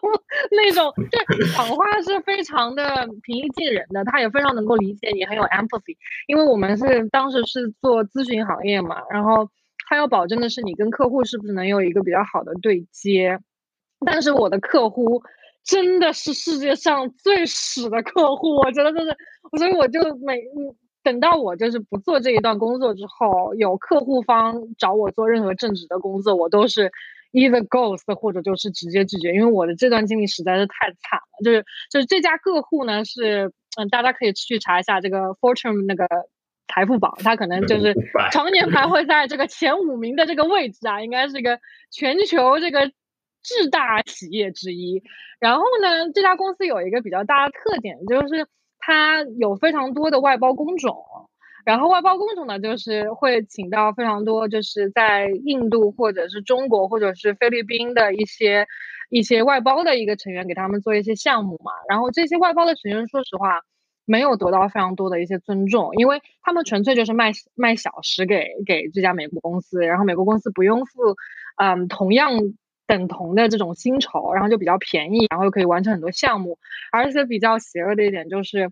[0.50, 2.84] 那种，就讲话是非常的
[3.22, 5.96] 平易近人的，他也非常能够理解你，很有 empathy。
[6.26, 9.48] 因为我们是当时是做咨询行业嘛，然后。
[9.86, 13.38] 他要保证的是你跟客户是不是能有一个比较好的对接，
[14.06, 15.22] 但是我的客户
[15.62, 19.16] 真的是世界上最屎的客户，我觉得就是，
[19.58, 20.42] 所以我就每
[21.02, 26.90] 等到我就是不做这一段工作之后，有客户方找我做任何正职的工作，我都是
[27.32, 31.44] either ghost 或者就是直接拒绝，因为我的这段经历实在是太惨了。
[31.44, 36.06] 就是就是这家客户呢是，嗯，大家可以去查一下这个 Fortune 那个。
[36.74, 37.94] 财富榜，它可能就是
[38.32, 41.60] 常年徘徊在这个前五名的这个位置啊，应该是个
[41.92, 45.00] 全球这个巨大企业之一。
[45.38, 48.48] 然后呢，这家公司有一个比较大的特点，就是
[48.80, 50.96] 它有非常多的外包工种。
[51.64, 58.66] 然后外包工种呢，就是会请到非常多，就是在印度或者是中国或者是菲律宾的一些
[59.10, 61.72] 一些外包的一个成员，给他们做一些项目嘛。
[61.88, 63.60] 然后这些外包的成员，说实话。
[64.04, 71.16] 没有得到非常多的一些尊重，因为他们纯粹就是卖卖小时给给这家美国公司，然后美国公司不用付，
[71.56, 72.32] 嗯，同样
[72.86, 76.58] 等同的这种薪酬，然后就比较便宜，然后又可以完成很多项目，
[76.92, 78.70] 而且比较邪恶的一点就是。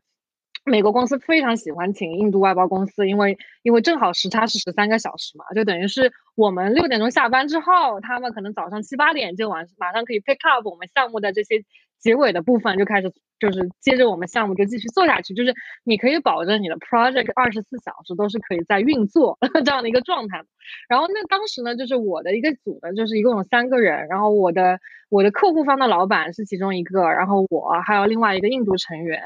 [0.64, 11.64] 美国公司非常喜欢请印度外包公司，因为因为正好时差是十三个小时嘛，就等于是我们六点钟下班之后，他们可能早上七八点就完马上可以 pick up 我们项目的这些
[12.02, 20.42] 结尾的部分，就开始就是接着我们项目就继续做下去，就是你可以保证你的 project 二十四小时都是可以在运作 这样的一个状态。
[20.88, 24.78] 然后那当时呢，就是我的一个组呢，就是一共有三个人，然后我的
[25.08, 29.22] 我的客户方的老板是其中一个，然后我还有另外一个印度成员。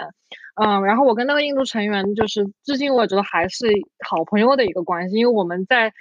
[0.55, 3.66] 嗯，然后我跟那个印度成员就是至今我觉得还是
[4.09, 5.93] 好朋友的一个关系，因为我们在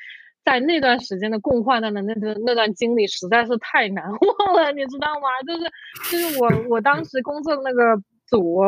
[0.46, 5.28] 在那段时间的共患难的那段那段经历实在是太难 忘了，你知道吗？
[5.46, 5.72] 就是
[6.12, 8.62] 就是我我当时工作的那个组，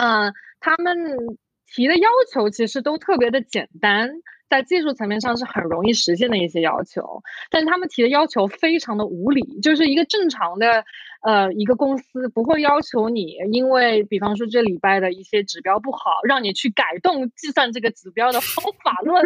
[0.00, 0.96] 嗯，他们
[1.66, 4.10] 提的要求其实都特别的简单。
[4.54, 10.84] 在技术层面上是很容易实现的一些要求，但他们提的要求非常的无理，就是一个正常的，
[11.22, 19.24] 呃，一个公司不会要求你，因为比方说这礼拜的一些指标不好，让你去改动计算这个指标的方法论，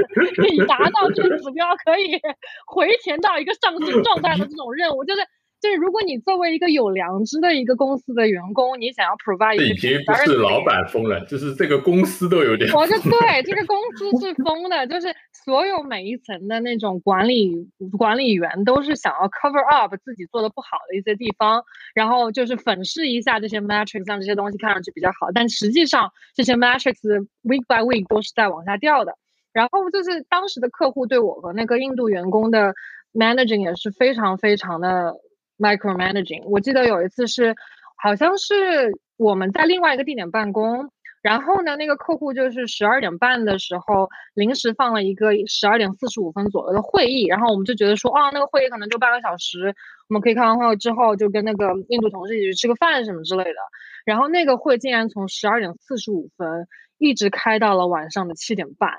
[0.50, 2.18] 以达到这个指标可以
[2.66, 5.20] 回填到一个上升状态的这种任务，就是。
[5.60, 12.72] 就是如果你作为一个有良知的一个公司的员工，你想要 provide 已经不是老板疯了，就是这个公司都有点。
[12.72, 15.12] 我就对这个公司是疯的，就是
[15.44, 27.00] 所有每一层的那种管理管理员都是想要 cover up 自己做的不好的一些地方，然后就是粉饰一下这些 metrics，让这些东西看上去比较好，但实际上这些 metrics
[27.42, 29.16] week by week 都是在往下掉的。
[29.52, 32.74] 然后就是当时的客户对我和那个印度员工的
[33.12, 35.16] managing 也是非常非常的。
[35.58, 37.54] micromanaging，我记得有一次是，
[37.96, 40.90] 好像是我们在另外一个地点办公，
[41.20, 49.74] 然后呢，那个客户就是十二点半的时候临时放了一个十二点四十五分左右的会议，然后我们就觉得说，啊，那个会议可能就半个小时，
[50.08, 53.58] 我们可以开完会之后就跟那个印度同事一起去吃个饭什么之类的，
[54.04, 58.92] 然后那个会竟然从十二点四十五分一直开到了晚上的七点半，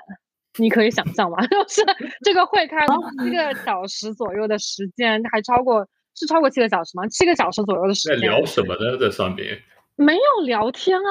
[0.58, 1.38] 你可以想象吗？
[1.48, 1.82] 就是
[2.22, 2.94] 这个会开了
[3.26, 5.88] 一个小时左右的时间，还超过。
[6.20, 7.08] 是超过七个小时吗？
[7.08, 8.20] 七个小时左右的时间。
[8.20, 8.98] 在聊什么呢？
[8.98, 9.58] 在上面
[9.96, 11.08] 没有聊天啊，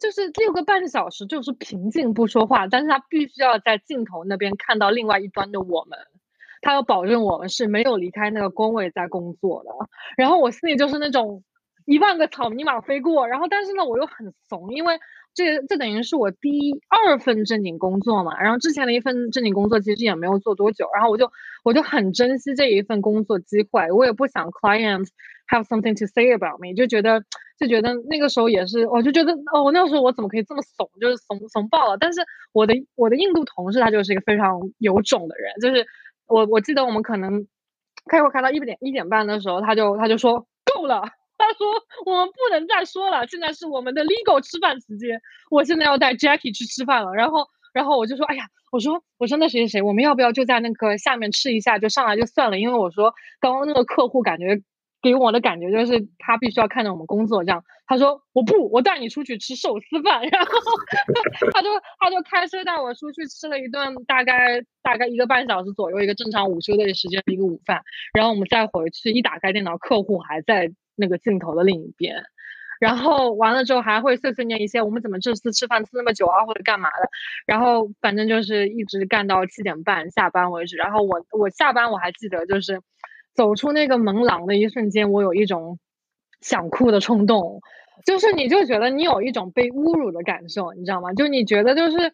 [0.00, 2.66] 就是六个半小时，就是平静不说话。
[2.66, 5.96] 但是他必须要在镜头那边看到另外一端的我们，
[6.60, 9.70] 他要保证我们是没有离开那个工位在工作的。
[10.16, 11.44] 然后我心里就是那种
[11.86, 14.98] 一万个草泥马飞过，然后但是呢，我又很怂，因为。
[15.38, 21.30] 这这等于是我第二份正经工作嘛，然后之前的一份正经工作其实也没有做多久，然后我就
[21.62, 25.06] 我就很珍惜这一份工作机会，我也不想 client
[25.48, 27.22] have something to say about me，就觉得
[27.56, 31.96] 就觉得那个时候也是，我就觉得哦，我那个时候我怎么可以这么怂，就是怂怂爆了。
[31.98, 32.20] 但是
[32.52, 35.86] 我的我的印度同事他就是一个非常有种的人，就是
[36.26, 37.46] 我我记得我们可能
[38.10, 41.04] 开会开到一点一点半的时候，他就他就说够了。
[41.38, 41.66] 他说
[42.04, 45.20] ：“我们不能再说了，现在是我们的 legal 吃饭时间。
[45.50, 47.12] 我现在要带 Jackie 去吃饭了。
[47.14, 52.58] 然后，然后我就说：哎呀，我说，我说那谁谁谁，我们要不要就在那个下面吃一下，就上来就算了？
[52.58, 54.60] 因为我说刚刚那个客户感觉
[55.00, 57.62] 给我的感觉就是他必须要看着我们工作这样。
[57.86, 60.20] 他说我不，我带你出去吃寿司饭。
[60.28, 60.50] 然后
[61.52, 61.70] 他就
[62.00, 67.80] 他就开车带我出去吃了一顿大概大概一个半小时左右一个正常午休的时间的一个午饭。
[68.12, 72.24] 然后我们再回去，一打开电脑，客户还在。”那个镜头的另一边，
[72.80, 77.08] 然后完了之后还会碎碎念一些，我们怎么这次吃饭吃那么久啊，或者干嘛的，
[77.46, 80.76] 然后反正就是一直干到七点半下班为止。
[80.76, 82.80] 然后我我下班我还记得，就是
[83.34, 85.78] 走出那个门廊的一瞬间，我有一种
[86.40, 87.60] 想哭的冲动，
[88.06, 91.12] 就是你就觉得你有一种被侮辱的感受，你知道吗？
[91.14, 92.12] 就你觉得就是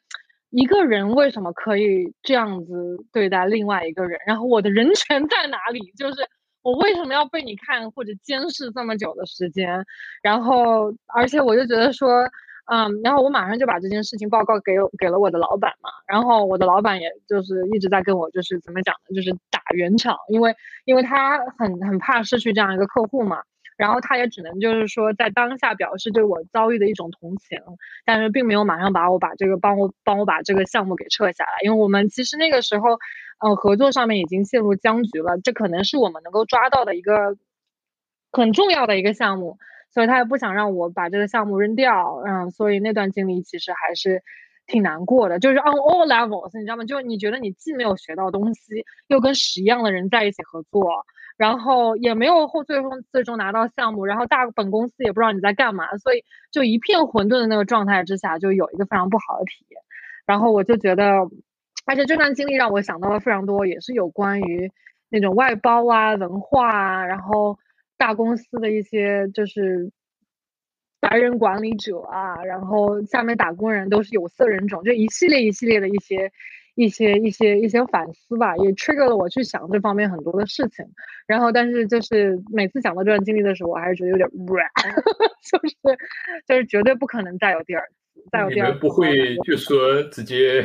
[0.50, 5.92] 一个人为什么可以这样子对待另外一个人，然后我的人 权在哪里？
[5.96, 6.26] 就是。
[6.64, 9.84] 我为什么要被你看或者监视这么久的时间？
[10.22, 12.24] 然后，而且我就觉得说，
[12.72, 15.90] 嗯，然后我马上就把这件事情报告给给了我的老板嘛。
[16.08, 19.14] 然后我的老板也就是一直在跟我就是怎么讲呢？
[19.14, 20.56] 就是打圆场，因为
[20.86, 23.42] 因为他很很怕失去这样一个客户嘛。
[23.76, 27.58] 然后他也只能就是说在当下表示对我遭遇的一种同情，
[28.04, 32.98] 但是并没有马上把我把这个帮我帮我把这个项目给撤下来，因为我们其实那个时候，
[33.40, 37.36] 呃，合作上面已经陷入僵局了，这可能是我们能够抓到的一个
[38.32, 39.58] 很重要的一个项目，
[39.90, 44.22] 所以他也不想让我把这个项目扔掉，嗯，所以那段经历其实还是
[44.66, 46.84] 挺难过的，就是 on all levels，你知道吗？
[46.84, 51.04] 就你觉得你既没有学到东西，又跟屎一样的人在一起合作。
[51.36, 59.80] 然后也没有后最终最终拿到项目，然后大本公司也不知道你在干嘛，所以就一片混沌的那个状态之下，就有一个非常不好的体验。
[60.26, 61.28] 然后我就觉得，
[61.86, 64.70] 而且这段经历让我想到了非常多，也是有关于
[65.08, 67.58] 那种外包啊、文化啊，然后
[67.98, 69.90] 大公司的一些就是
[71.00, 76.30] 白人管理者啊，然后下面打工人都是有色人种，就一系列一系列的一些。
[76.74, 80.84] 一些一些一些反思吧，也 trigger 了我去想这方面很多的事情。
[81.26, 84.68] 然后，但是就是每次讲到这段经历的时候，我还是觉得有点软，
[85.50, 85.76] 就是
[86.46, 88.74] 就是绝对不可能再有第二次，再有第二次。
[88.74, 90.64] 你们不会就说直接。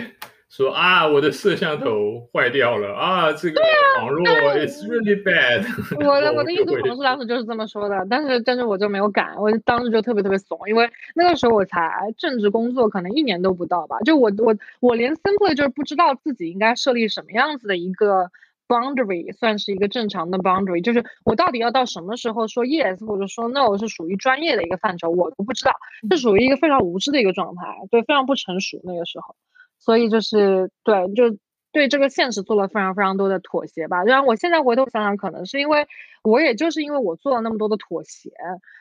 [0.50, 3.62] 说啊，我的摄像头坏掉了啊，这个
[4.00, 4.26] 网络
[4.58, 5.64] is really bad。
[6.04, 18.32] 我的我的印度同事当时就是这么说的，但是但是我就没有改，我当时就特别特别怂，因为那个时候我才正职工作，可能一年都不到吧，就我我我连 simply 就是不知道自己应该设立什么样子的一个
[18.68, 25.74] boundary，算是一个正常的 boundary，就是我到底要到什么时候说 yes 或者说 no 是属于专业的一个范畴，我都不知道，
[26.10, 29.36] 是属于一个非常无知的一个状态，对，非常不成熟那个时候。
[29.80, 31.38] 所以就是对，就
[31.72, 34.04] 对这个现实做了非常非常多的妥协吧。
[34.04, 35.88] 然后我现在回头想想，可能是因为
[36.24, 38.32] 我也就是因为我做了那么多的妥协，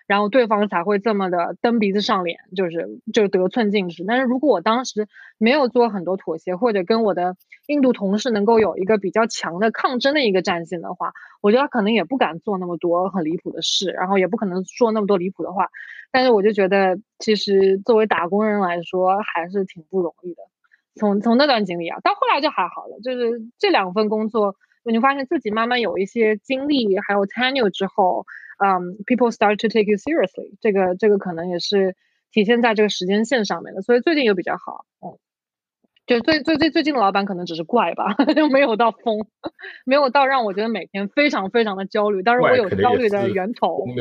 [0.06, 4.04] 然后对方才会这么的蹬鼻子上脸，就是就得寸进尺。
[4.06, 5.06] 但是如果我当时
[5.38, 7.36] 没有做很多妥协，或者跟我的
[7.66, 15.68] 印度同事能够有一个比较强的抗争的一个战线的话，我觉得他可能也不敢做那么多很离谱的事，然后也不可能说那么多离谱的话。
[16.10, 20.42] 但是我就觉得，其实作为打工人来说，还是挺不容易的。
[20.98, 22.98] 从从那段经历啊，到后来就还好了。
[23.02, 28.26] 就是这两份工作，你发现自己慢慢有一些经历，还有 tenure 之后，
[28.58, 30.56] 嗯，people start to take you seriously。
[30.60, 31.96] 这个这个可能也是
[32.32, 33.80] 体现在这个时间线上面的。
[33.80, 35.16] 所以最近又比较好，嗯，
[36.06, 39.26] 就最最最最近的老板可能只是怪吧， 就没有到疯，
[39.86, 42.22] 没有到让我觉得每天非常非常的焦虑。
[42.22, 43.86] 但是我有焦虑的源头。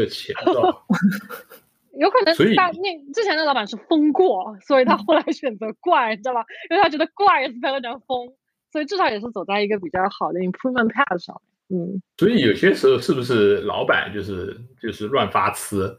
[2.00, 6.46] 有可能大那之前的老板是疯过，所以他后来选择怪，你知道吧？
[6.70, 8.28] 因为他觉得怪才有点疯，
[8.72, 11.42] 所以至少也是走在一个比较好的 improvement path 上。
[11.70, 15.98] 嗯，所以有些时候是不是老板就是就是乱发词，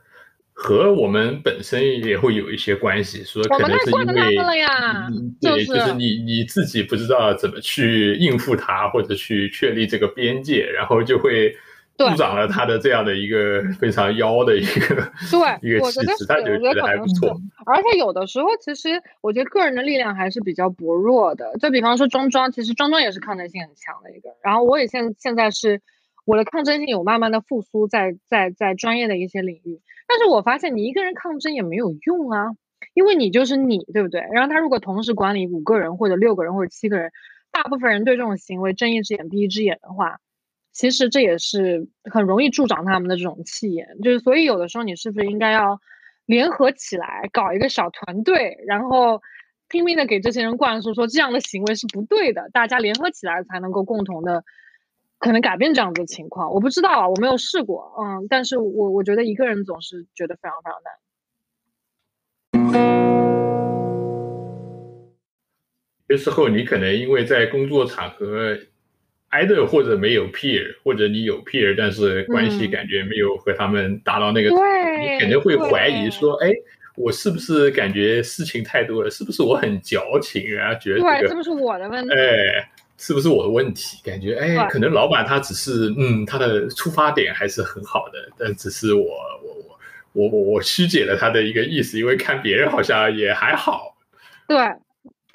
[0.52, 3.24] 和我们本身也会有一些关系？
[3.24, 4.04] 说可能是因为
[5.40, 11.54] 对，就是你你自己不知道怎么去应付他，或者去确立这个边界，然后就会。
[11.98, 14.94] 助长了他的这样的一个非常妖的一个
[15.30, 17.36] 对 一个气质，他就觉得还不错。
[17.66, 21.52] 而且有的时候，其实我觉得个人的力量还是比较薄弱的。
[21.58, 24.30] 就比方说庄庄，其实庄庄也是抗争性很强的一个。
[24.42, 25.82] 然后我也现现在是
[26.24, 29.80] 我的抗争性有慢慢的复苏，在在在专业的一些领域。
[30.06, 32.52] 但是我发现你一个人抗争也没有用啊，
[32.94, 34.20] 因为你就是你，对不对？
[34.32, 37.10] 然后他如果同时管理五个人或者六个人或者七个人，
[37.50, 40.20] 大部分人对这种行为睁一只眼闭一只眼的话。
[40.78, 45.80] 其实这也是很容易助长他们的这种气焰，就是所以有的时候你是不是应该要
[46.24, 49.20] 联合起来搞一个小团队，然后
[49.66, 54.44] 拼命的给这些人灌输说这样的行为是不对的，大家联合起来才能够共同的
[55.18, 56.52] 可能改变这样子的情况。
[56.52, 60.92] 我不知道啊，我没有试过，嗯，但是我我觉得一个人总是觉得非常非常难。
[66.06, 68.56] 有时候你可能因为在工作场合。
[69.30, 76.50] Either 或者没有 peer，或者你有 peer，但是关系感觉没有和他们达到那个，你肯定会怀疑说，哎，
[76.96, 79.10] 我是不是感觉事情太多了？
[79.10, 80.50] 是不是我很矫情？
[80.50, 82.14] 然后觉得这个是不是我的问题？
[82.14, 83.98] 哎，是不是我的问题？
[84.02, 89.78] 感觉哎，可能老板他只是嗯，他的出发点还是很好的，但只是我我我
[90.12, 93.96] 我我我曲解了他的一个意思，因为看别人好像也还好。
[94.46, 94.56] 对。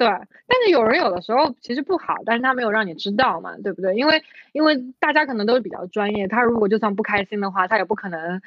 [0.03, 0.09] 对，
[0.47, 3.95] 但是有人有的时候其实不好，但是他没有让你知道嘛，对不对？
[3.95, 8.41] 因为因为大家可能都是比较专业，他如果就算不开心的话，他也不可能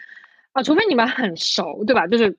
[0.52, 2.06] 啊，除非你们很熟，对吧？
[2.06, 2.36] 就是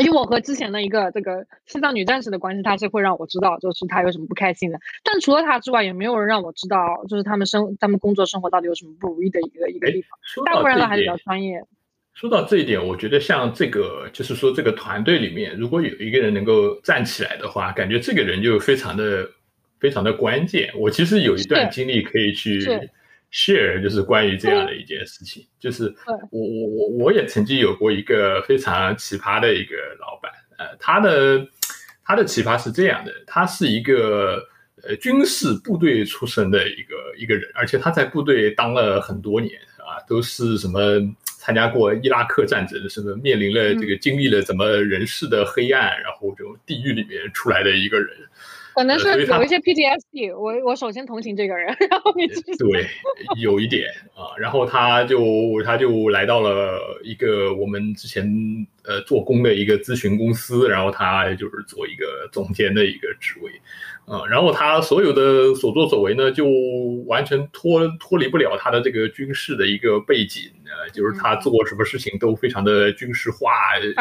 [0.00, 4.78] 以我和之前的一个这个西藏女战士的关系，他是会让我知道，就是他有什么不开心的。
[5.02, 10.18] 但除了他之外，也没有人让我知道，就是他们生他们工作生活到底有什么不如意的一个一个地方。
[10.46, 11.64] 大部分人都还是比较专业。
[12.14, 19.28] 说到这一点，我觉得像这个，就是说这个团队里面，如果有一个人能够站起来的话，感觉这个人就非常的、
[19.80, 20.70] 非常的关键。
[20.76, 22.60] 我其实有一段经历可以去
[23.32, 25.92] share，就是关于这样的一件事情，就是
[26.30, 31.44] 我我我我也曾经有过一个非常奇葩的一个老板，呃，他的
[32.04, 34.38] 他的奇葩是这样的，他是一个
[34.82, 41.00] 呃军事部队出身的一个一个人，而且他在部队当了很多年啊，都是什么。
[41.44, 48.10] 参加过伊拉克战争，什么面临了这个经历了怎么人世的黑暗，然后这种地狱里面出来的一个人，
[48.76, 50.38] 可能是有一些 PTSD。
[50.38, 52.86] 我我首先同情这个人， 然后你对，
[53.40, 58.24] 有一点啊，然后他就他就来到了一个我们之前
[58.84, 63.50] 呃做工的一个咨询公司，然后他就是做一个总监的一个职位。
[64.04, 66.46] 啊，然后他所有的所作所为呢，就
[67.06, 73.50] 完全脱脱离不了他的这个军事的一个背景呃，就是他做什么事情都非常的军事化，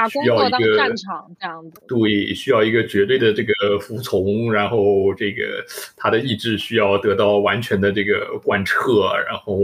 [0.09, 1.81] 需要一个战场这样子。
[1.87, 5.63] 对，需要一个绝对的这个服从，然后这个
[5.97, 9.59] 他的意志需要得到完全的这个贯彻，然后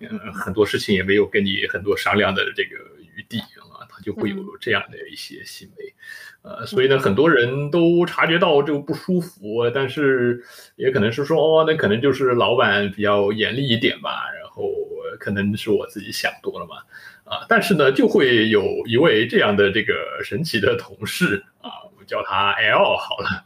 [0.00, 2.76] 嗯，很多事情也没有跟你很多商量的这个
[3.16, 5.94] 余地啊，他就会有这样的一些行为。
[6.42, 10.42] 呃，所以呢，很多人都察觉到这个不舒服，但是
[10.74, 14.10] 也可能是说，哦，那可能就是老板比较严厉一点吧，
[14.66, 16.76] 我可能是我自己想多了嘛，
[17.24, 19.94] 啊，但是呢，就会有一位这样的这个
[20.24, 23.44] 神奇的同事啊，我叫他 L 好了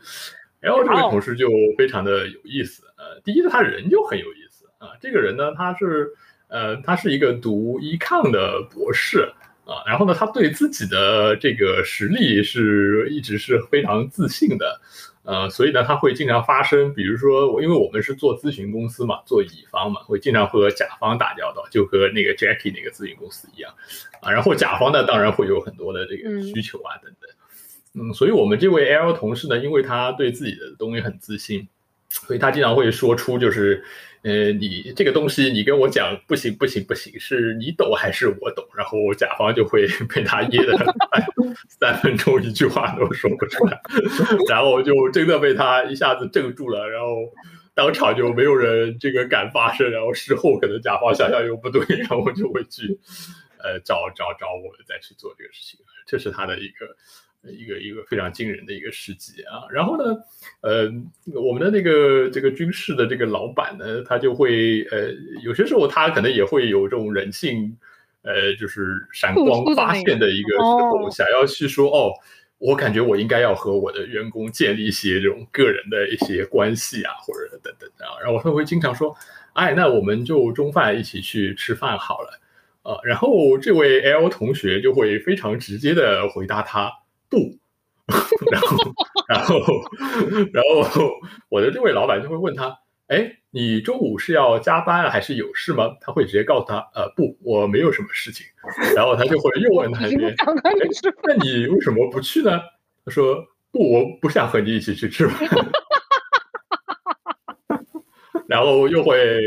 [0.60, 6.10] ，L 这位同事就非常的有意思，呃，第一他人就很有意思啊，这个人呢，他是
[6.48, 9.32] 呃，他是一个读医抗的博士。
[9.66, 14.80] 啊，然后呢，他对自己的这个实力是一直是非常自信的，
[15.26, 23.74] 呃，所以呢，他会经常发生，比如说我，因为我们是做咨询公司嘛，做乙方嘛，会经常和甲方打交道，就和那个 Jackie 那个咨询公司一样，
[24.20, 31.66] 啊，然后甲方呢，当然会有很多的这个需求啊等等，嗯，所以我们这位 L 同事呢，因为他对自己的东西很自信，
[32.08, 33.84] 所以他经常会说出就是。
[34.26, 38.66] 呃，你这个东西，你跟我讲不行不行不行，是你懂还是我懂？
[38.76, 40.76] 然后甲方就会 被他噎的
[41.68, 43.80] 三分钟一句话都说不出来，
[44.50, 47.32] 然后就真的被他一下子镇住了，然后
[47.72, 52.98] 当场就没有人这个敢发声，然后事后可能甲方想想又不对，然后就会去
[53.62, 56.96] 呃找找找我们再去做这个事情，这是他的一个。
[57.52, 60.16] 一个一个非常惊人的一个事迹啊，然后呢，
[60.60, 60.90] 呃，
[61.34, 67.76] 我们的那个这个军事的这个老板呢，他就会呃，有些时候他可能也会有这种人性，
[68.22, 72.12] 呃，就是闪光发现的一个时候，想要去说哦，
[72.58, 79.16] 我感觉我应该要和我的员工建立一些这种个人的一些关系啊，或者等等啊，然后他会经常说，
[79.52, 82.40] 哎，那我们就中饭一起去吃饭好了，
[82.82, 86.92] 呃，然后这位 L 同学就会非常直接的回答他。
[87.28, 87.58] 不，
[88.50, 88.76] 然后，
[89.28, 89.56] 然后，
[90.52, 91.10] 然后，
[91.48, 98.46] 我的这位老板就会问他：“哎，你中午是要加班还是有事吗？”他会直接告诉他：“呃，不，我没有什么事情。”
[98.94, 100.34] 然后他就会又问他一遍：
[101.24, 102.60] “那你为什么不去呢？”
[103.04, 105.48] 他说：“不，我不想和你一起去吃饭。”
[108.48, 109.40] 然后又会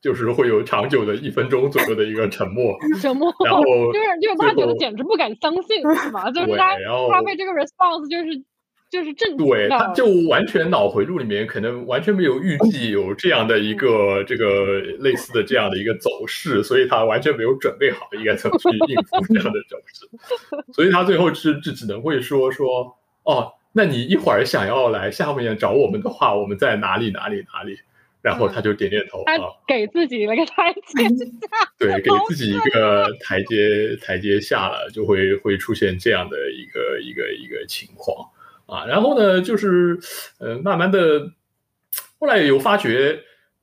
[0.00, 6.30] 就是会有长久的一分钟左右的一个沉默， 沉默，然后就是就是他觉得简直不敢相信， 是吗？
[6.30, 6.74] 就是他
[7.10, 8.42] 他被这个 response 就是
[8.88, 20.08] 就是震对，他就完全脑回路里面可能完全没有预计有这样的一个这个类似的这样的一个走势，所以他完全没有准备好应该怎么去应付这样的走势，
[20.72, 27.76] 所以他最后是只只能会说说哦，那你一会儿想要来下面找我们的话，我们在哪里哪里哪里。
[28.26, 31.46] 然后他就点点头，啊给自己了个台阶下，
[31.78, 38.28] 对，给自己一个台阶台阶下了，就会会出现这样的一个一个一个情况
[38.66, 38.84] 啊。
[38.84, 39.96] 然后呢，就是
[40.40, 41.30] 呃，慢慢的，
[42.18, 43.20] 后来有发觉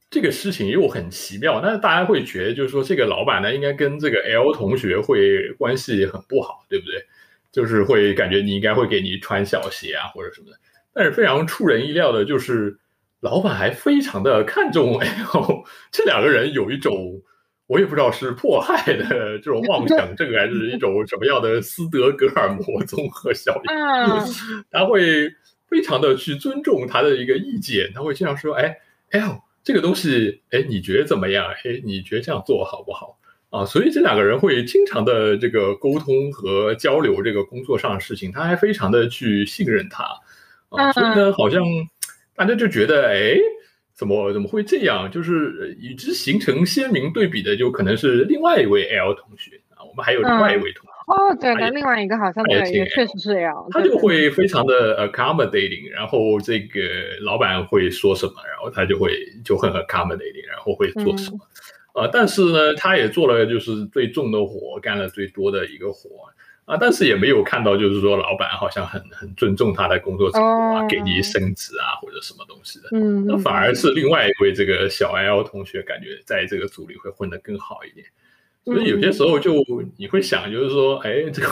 [0.09, 7.03] 这个事情又很奇妙，但是大家会觉得，就是说这个老板呢，应该跟这个 L 同学会关系很不好，对不对？
[7.51, 10.57] 就是会感觉你应该会给你穿小鞋啊，或者什么的。
[10.93, 12.77] 但是非常出人意料的就是。
[13.23, 15.63] 老板还非常的看重 L，
[15.93, 17.21] 这两个人有一种
[17.67, 23.71] 我也不知道是迫害的这种 妄想症，还是一种什么样的斯德哥尔摩综合效应。
[24.69, 25.31] 他会
[25.69, 28.77] 非常的去尊重他的一个意见，他会经常说：“哎
[29.11, 31.45] ，L 这个东西，哎，你觉得怎么样？
[31.63, 33.17] 哎，你觉得这样做好不好？”
[33.51, 40.03] 啊，所以这两个人会经常的这个沟通和交流这个工作上的事情，他还非常的去信任他
[40.69, 41.63] 啊，所以呢，好像。
[42.35, 43.37] 大家就觉得，哎，
[43.93, 45.09] 怎么怎么会这样？
[45.11, 49.83] 就是与之形成鲜明对比的，就可能是另外一位 L 同学啊。
[49.83, 53.53] 我们还有另外一位同学哦，对，那另外一个好像也确实是这样。
[53.71, 56.79] 他就会非常的 accommodating，然后这个
[57.21, 59.11] 老板会说什么，然后他就会
[59.43, 61.39] 就很 accommodating，然后会做什么。
[61.93, 66.09] 呃，但是呢，他也做了就是最重的活，干了最多的一个活。
[66.65, 72.87] 啊，但是也没有看到，就是说老板好像很很尊重他的工作成果啊，给你升职啊或者什么东西的。
[72.93, 78.07] 嗯，那反而是另外一位这个小 L 同学，感觉在这个组里会混得更好一点。
[78.63, 79.61] 所以有些时候就
[79.97, 81.49] 你会想，就是说，哎，这个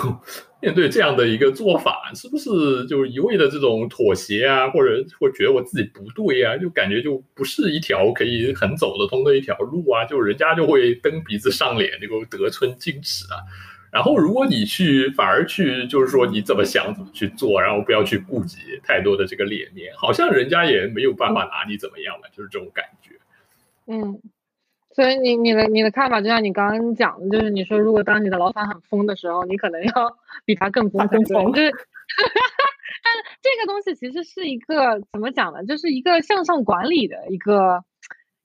[0.62, 13.44] 面对这样的一个做法，是不是就一味的这种妥协啊，或者或觉得我自己不对啊，就感觉就不是一条可以很走得通的一条路啊，就人家就会蹬鼻子上脸，这个得寸进尺啊。
[13.92, 23.16] 然后如果你去反而去，就是说你怎么想怎么去做，然后不要去顾及太多的这个脸面，好像人家也没有办法拿你怎么样嘛，就是这种感觉。
[23.88, 24.22] 嗯。
[24.94, 31.46] 所以你你的你的看法就像你刚刚讲的，就是你说如果当你的老板很疯的时候，你可能要比他更疯更疯。
[31.56, 35.64] 就是， 但这个东西其实是一个怎么讲呢？
[35.64, 37.86] 就是一个向上管理的一个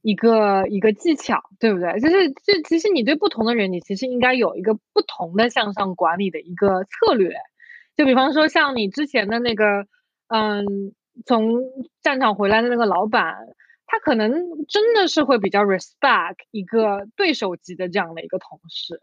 [0.07, 1.99] 一个一个技巧，对不对？
[1.99, 7.35] 就是就其实你对不同的人，你其实应该有一个不同的向上管理的一个策略。
[7.97, 9.87] 就比方说像你之前的那个，
[10.29, 10.65] 嗯，
[11.25, 11.63] 从
[12.03, 13.35] 战场回来的那个老板。
[13.89, 14.33] 他可能
[14.67, 19.01] 真的是会比较 respect 一个对手级的这样的一个同事，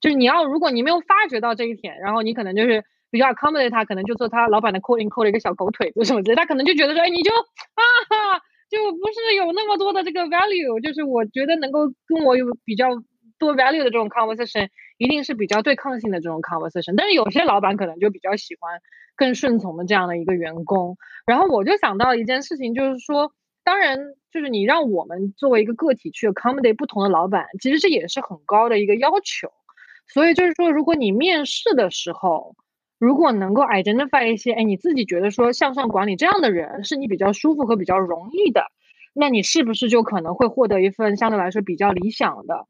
[0.00, 8.40] 就是你要如果你没有发觉到这一点，然后你可能就是比较 accommodate 他，可能就做他老板的 calling call 了一个小狗腿子什么之类，他可能就觉得说，哎，你就啊哈，
[8.70, 12.86] 就不是有那么多的这个 value，就是我觉得能够跟我有比较
[13.38, 16.94] 多 value 的这种 conversation，一定是比较对抗性的这种 conversation。
[16.96, 18.80] 但是有些老板可能就比较喜欢
[19.16, 20.96] 更顺从的这样的一个员工，
[21.26, 23.32] 然后我就想到一件事情，就是说。
[23.62, 23.98] 当然，
[24.32, 29.52] 就是你让我们作为一个个体去 accommodate 不同的老板，其实这也是很高的一个要求。
[30.08, 32.56] 所以就是说，如果你面试的时候，
[33.00, 38.66] 如果能够 identify 一些，哎，你自己觉得说向上管理这样的人是你比较舒服和比较容易的，
[39.14, 42.66] 那你是不是就可能会获得一份相对来说比较理想的、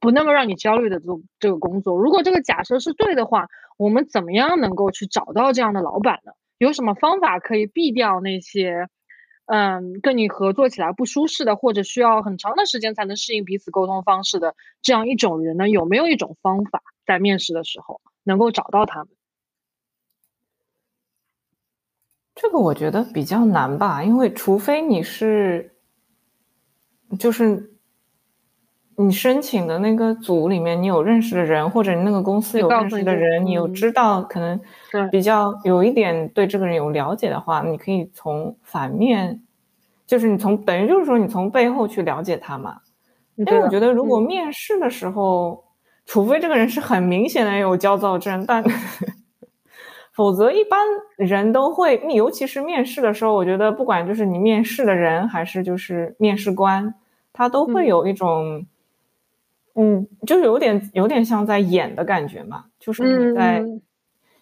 [0.00, 1.06] 不那么让你焦虑的这
[1.40, 1.98] 这个工作？
[1.98, 6.32] 如果这个假设是对的话，我们怎么样能够去找到这样的老板呢？
[6.58, 8.86] 有什么方法可以避掉那些？
[9.46, 15.68] 嗯，跟你合作起来不舒适的，或者需要很长的时间才能适应彼此沟通方式的这样一种人呢？
[15.68, 19.08] 有没有一种方法在面试的时候能够找到他们？
[22.34, 25.74] 这个我觉得比较难吧，因为除非你是，
[27.18, 27.70] 就是。
[28.98, 34.60] 你申请的那个组里面，你有认识的人，或者你那个公司有认识的人，你有知道可能
[35.10, 39.42] 比较有一点对这个人有了解的话，你可以从反面，
[40.06, 42.80] 就是你从等于就是说你从背后去了解他嘛。
[43.36, 45.64] 因为我觉得如果面试的时候，
[46.04, 48.62] 除非这个人是很明显的有焦躁症，但
[50.12, 50.80] 否则一般
[51.16, 56.94] 人都会，尤其是面试的时候，我觉得不管就是你面试的人还是就是面试官，
[57.32, 58.66] 他都会有一种。
[59.74, 63.64] 嗯，就是有点有点像在演的感觉嘛，就是你在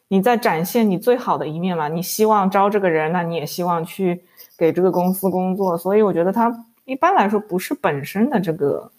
[0.08, 1.86] 你在展现你最好的一面嘛。
[1.86, 4.20] 你希望招这个人，那你也希望去
[4.58, 6.52] 给这个公司工作，所以我觉得他
[6.84, 8.90] 一般来说不是本身的这个。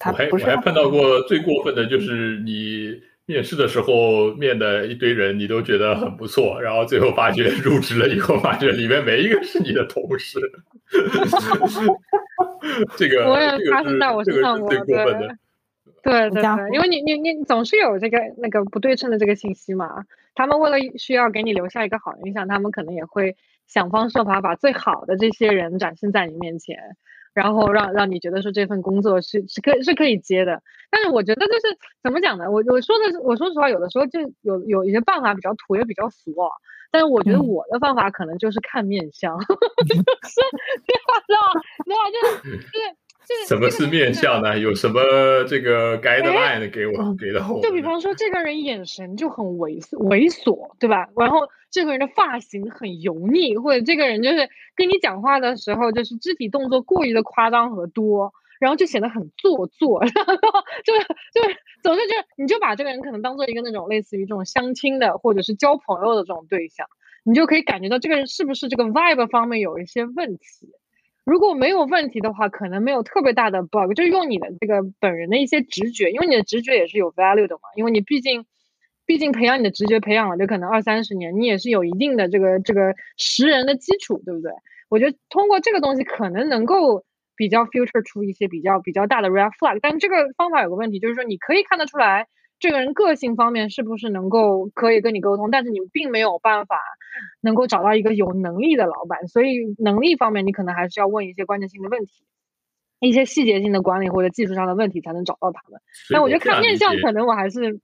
[0.00, 10.38] 他我还我还碰到过最过分的就是你面试的时候面的一堆人，你都觉得很不错，然后最后发觉入职了以后，发觉里面没一个是你的同事。
[12.96, 14.96] 这个我也发生在我身上过，对对
[16.02, 20.04] 对对，因为你你你总是有这个那个不对称的这个信息嘛。
[20.36, 26.76] 他们为了需要给你留下一个好印象，他们可能也会想方设法把最好的这些人展现在你面前，
[27.36, 30.62] 然后让让你觉得说这份工作是是可是可以接的。
[30.90, 32.50] 但是我觉得就是怎么讲呢？
[32.50, 36.32] 我我说的我说实话，有的时候就有有一些办法比较土也比较俗。
[36.90, 39.46] 但是我觉得我的方法可能就是看面相， 是，
[39.92, 40.08] 知道
[41.26, 41.40] 知道，
[41.84, 42.96] 知道就是就是
[43.48, 44.58] 什么是面相呢？
[44.58, 45.00] 有什么
[45.48, 47.60] 这个 guideline 给我给到我？
[47.60, 51.08] 就比方说这个人眼神就很猥猥琐，对吧？
[51.16, 58.32] 然后这个人的发型很油腻，或者这个人就是跟你讲话的时候就是肢体动作过于的夸张和多。
[58.58, 60.34] 然后就显得很做作， 然后
[60.82, 61.46] 就就
[61.82, 66.86] 总之就你就把这个人可能当做一个那种类似于这种相亲的或者是交朋友的这种对象，
[67.22, 70.70] 你就可以感觉到这个人是不是这个 vibe 方面有一些问题。
[71.26, 78.46] 如果没有问题的话，可能没有特别大的 bug，就用你的这个本人的一些直觉，因为你的直觉也是有 value 的嘛，因为你毕竟
[79.04, 84.52] 毕竟培养你的直觉培养了这可能二三十年，你也是有一定的这个这个识人的基础，对不对？
[84.88, 87.04] 我觉得通过这个东西可能能够。
[87.38, 96.80] 比较 filter 出一些比较比较大的 red flag，但这个方法有个问题，就是说你可以看得出来这个人个性方面是不是能够可以跟你沟通，但是你并没有办法
[97.40, 102.24] 能够找到一个有能力的老板，所以能力方面你可能还是要问一些关键性的问题，
[103.00, 105.80] 一些细节性的管理或者技术上的问题才能找到他们。
[106.10, 107.78] 但我觉得看面相可能我还是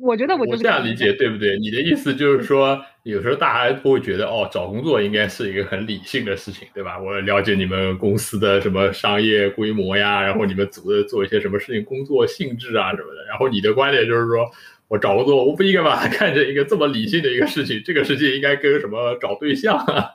[0.00, 1.58] 我觉得我就这样理解对不对？
[1.58, 6.98] 你的意思就是说，有时候大家都会觉得，哦，找工作应该是一个很理性的事情，对吧？
[6.98, 13.24] 我了解你们公司的什么商业规模呀，然后你们组的做一些什么事情，工作性质啊什么的。
[13.28, 14.50] 然后你的观点就是说。
[14.88, 17.82] 我找工作，我不应该把它看成一个这么理性的一个事情。
[17.84, 20.08] 这个事情应该跟什么找对象啊，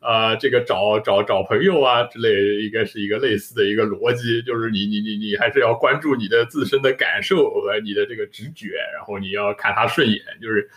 [0.00, 4.42] 啊，这个找找找朋友啊之类，应该是一个类似的一个逻辑。
[4.42, 10.18] 就是你你你你还是要关注你的自身的感受和你的这个直觉，然后你要看他顺眼。
[10.42, 10.68] 就是，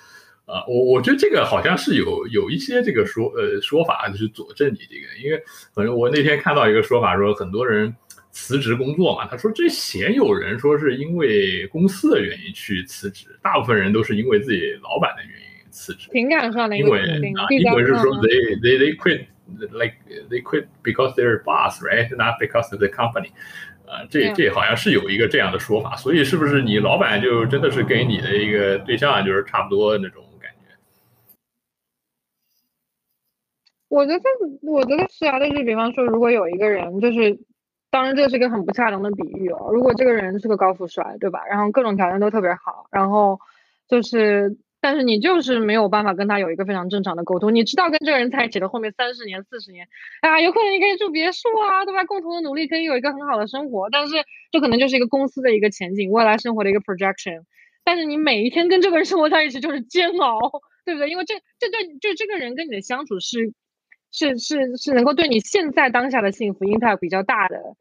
[0.45, 5.07] 啊，我我觉得这个好像是有有一些这个说呃说法，就是佐证你这个。
[5.23, 7.95] 因为反正我那天看到一个说法，说很多人。
[8.31, 9.27] 辞职工作嘛？
[9.27, 16.09] 他说这鲜有人说是因为公司的原因去辞职，大部分人都是因为自己老板的原因辞职。
[16.11, 19.25] 情感上的因为啊，英文是说 they they they quit
[19.71, 19.95] like
[20.29, 23.31] they quit because they're boss right not because of the company。
[23.85, 25.97] 啊，这这好像是有一个这样的说法。
[25.97, 30.73] 所以是不是你老板就真的是跟你的一个对象就是差不多那种感觉？
[33.89, 34.23] 我觉得
[34.61, 37.37] 我觉得是啊，但是比方说，如果有一个人就是。
[37.91, 39.69] 当然，这是一个很不恰当的比喻哦。
[39.73, 41.45] 如果这个人是个高富帅，对吧？
[41.45, 43.37] 然后各种条件都特别好，然后
[43.89, 47.53] 就是，但是你就是没有办法跟他有一个非常正常的沟通。
[47.53, 49.89] 你知道跟这个人在一起的后面三十年、四十年，
[50.21, 52.05] 啊，有可能你可以住别墅啊，对吧？
[52.05, 54.15] 共同的努力可以有一个很好的生活，但是
[54.53, 57.43] 这可能就是一个公司的一个前景，未来生活的一个 projection。
[57.83, 60.39] 但是你每一天跟这个人生活在一起就是煎熬，
[60.85, 61.09] 对不对？
[61.09, 63.53] 因为这这对就这个人跟你的相处是。
[64.11, 67.75] 是是是能够对你现在当下的幸福 impact 比较大的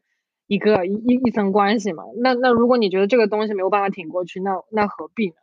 [0.47, 2.03] 一个一一层关系嘛？
[2.17, 5.35] 那那如果你觉得这个东西没有办法挺过去，那那何必呢？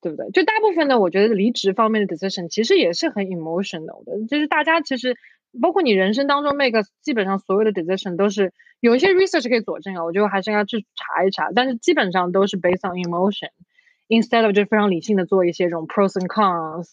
[0.00, 0.30] 对不对？
[0.30, 5.16] 就大部分的，我觉得离职方面的 decision 其实也是很 emotional 的，就是大家其实
[5.60, 16.88] 包括你人生当中 make 基本上所有的 decision 都是有一些 research 可以佐证啊，我觉得还是应该去查一查，但是基本上都是 based on emotion，instead of 就非常理性的做一些这种 pros and cons。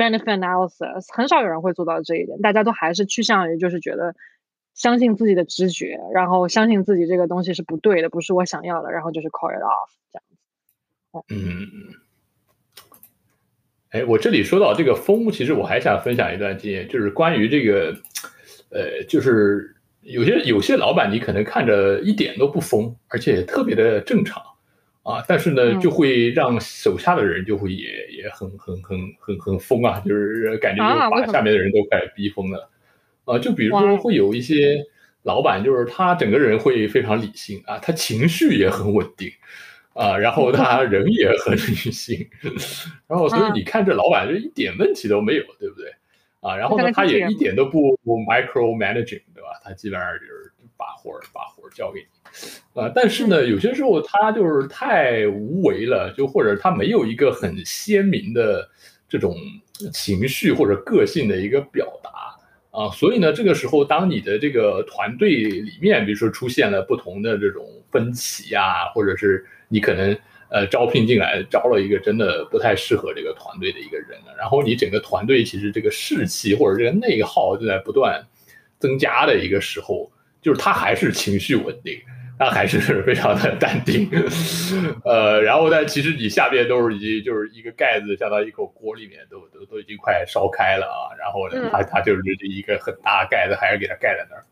[0.00, 4.14] Benefit analysis 很少有人会做到这一点，大家都还是趋向于就是觉得
[4.72, 10.36] 相信自己的直觉，然后相信自己这个东西是不对的，不是我想要的，然后就是 call it off 这样子。
[11.28, 11.66] 嗯，
[13.90, 17.94] 哎，我这里说到这个疯，其实我还想分享一段经验，就是关于这个，
[18.70, 24.42] 呃，就是有些有些老板，你可能看着一点都不疯，而且特别的正常。
[25.10, 32.70] 啊，但是呢，就会让手下的人就会也也很很很很很疯啊，就是感觉就把下面的人都快逼疯了。
[33.24, 34.82] 啊，就比如说会有一些
[35.22, 39.30] 老板，就是他整个人会非常理性啊，他情绪也很稳定
[39.92, 42.28] 啊，然后他 人也很理性，
[43.06, 45.92] 然后所以你看这老板就一点问题都没有，对不对？
[46.40, 49.60] 啊，然后呢，他也一点都不 micro managing，对吧？
[49.62, 52.06] 他基本上就是把活儿把活儿交给你。
[52.74, 58.68] 啊，但是呢，有些时候他就是太无为了，就或者他没有一个很鲜明的
[59.08, 59.34] 这种
[59.92, 62.10] 情绪或者个性的一个表达
[62.70, 70.16] 啊，所以呢，这个时候当你的这个团队里面，比如说出现了不同的这种分歧啊，或者是你可能
[70.48, 78.24] 呃招聘进来招了一个真的不太适合这个团队的一个人然后你整个团队其实这个士气或者这个内耗就在不断
[78.78, 80.10] 增加的一个时候，
[80.40, 82.00] 就是他还是情绪稳定。
[82.38, 84.08] 他还是 非常的淡定，
[85.04, 94.42] 呃，然后但其实你下边都是已经就是一个盖子，相当于一口锅里面都都都已经快烧开了啊，然后呢，他他就是一个很大盖子，还是给他盖在那儿，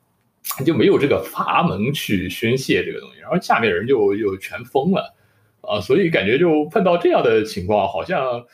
[0.66, 5.14] 就没有这个阀门去宣泄这个东西，然后下面人就就全疯了
[5.62, 8.44] 啊，所以感觉就碰到这样的情况，好像。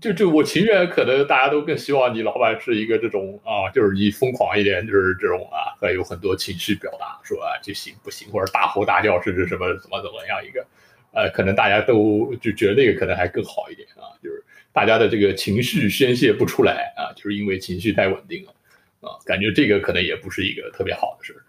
[0.00, 10.66] 就就我情愿，可能大家都更希望你老板是一个这种啊，就是你疯狂一点，就是这种啊，还有很多情绪表达，说啊就行不行，或者大吼大叫，甚至什么怎么怎么样一个，
[11.14, 18.52] 呃，可能大家都就觉得那个可能还更好一点啊，就是大家的这个情绪宣泄不出来啊，就是因为情绪太稳定了
[19.00, 21.40] 啊，感觉这个可能也不是一个特别好的事儿。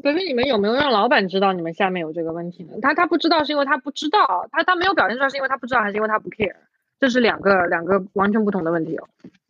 [0.00, 2.74] 可是你们有没有让老板知道你们下面有这个问题呢？
[2.80, 6.54] 他他不知道是因为他不知道，他他没有表现出来是因为他不知道，还是因为他不 care？
[6.98, 9.08] 这是两个两个完全不同的问题哦。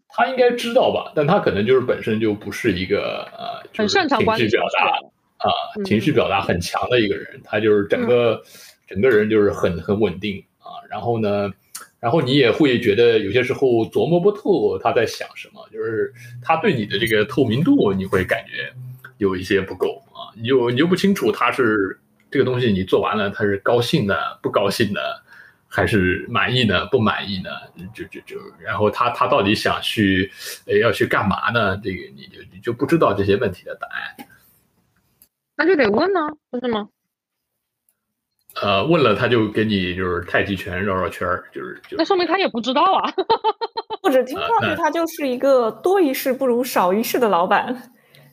[0.08, 1.12] 他应该知道吧？
[1.14, 5.50] 但他可能就是本身就不是一个呃，很擅长情绪表达啊，
[5.84, 7.38] 情绪表达很强的一个人。
[7.44, 8.42] 他就是整个
[8.86, 10.80] 整个人就是很很稳定啊。
[10.88, 11.52] 然后呢，
[12.00, 18.72] 然后你也会觉得有些时候琢磨不透他在想什么，就是他对你的这个透明度，你会感觉
[19.18, 20.32] 有一些不够啊。
[20.34, 25.22] 你就你就不清楚他是这个东西你做完了，他是高兴的不高兴的。
[25.76, 26.86] 还是满意呢？
[26.86, 27.50] 不满意呢？
[27.92, 30.32] 就就就，然后他他到底想去，
[30.66, 31.76] 呃，要去干嘛呢？
[31.84, 34.26] 这个你就你就不知道这些问题的答案，
[35.54, 36.20] 那就得问呢，
[36.50, 36.88] 不是吗？
[38.62, 43.12] 呃，问了他就给你就是太极拳绕绕圈儿，就是就那说明他也不知道啊。
[44.02, 47.92] 或者听上去他就是一个多一事不如少一事的老板。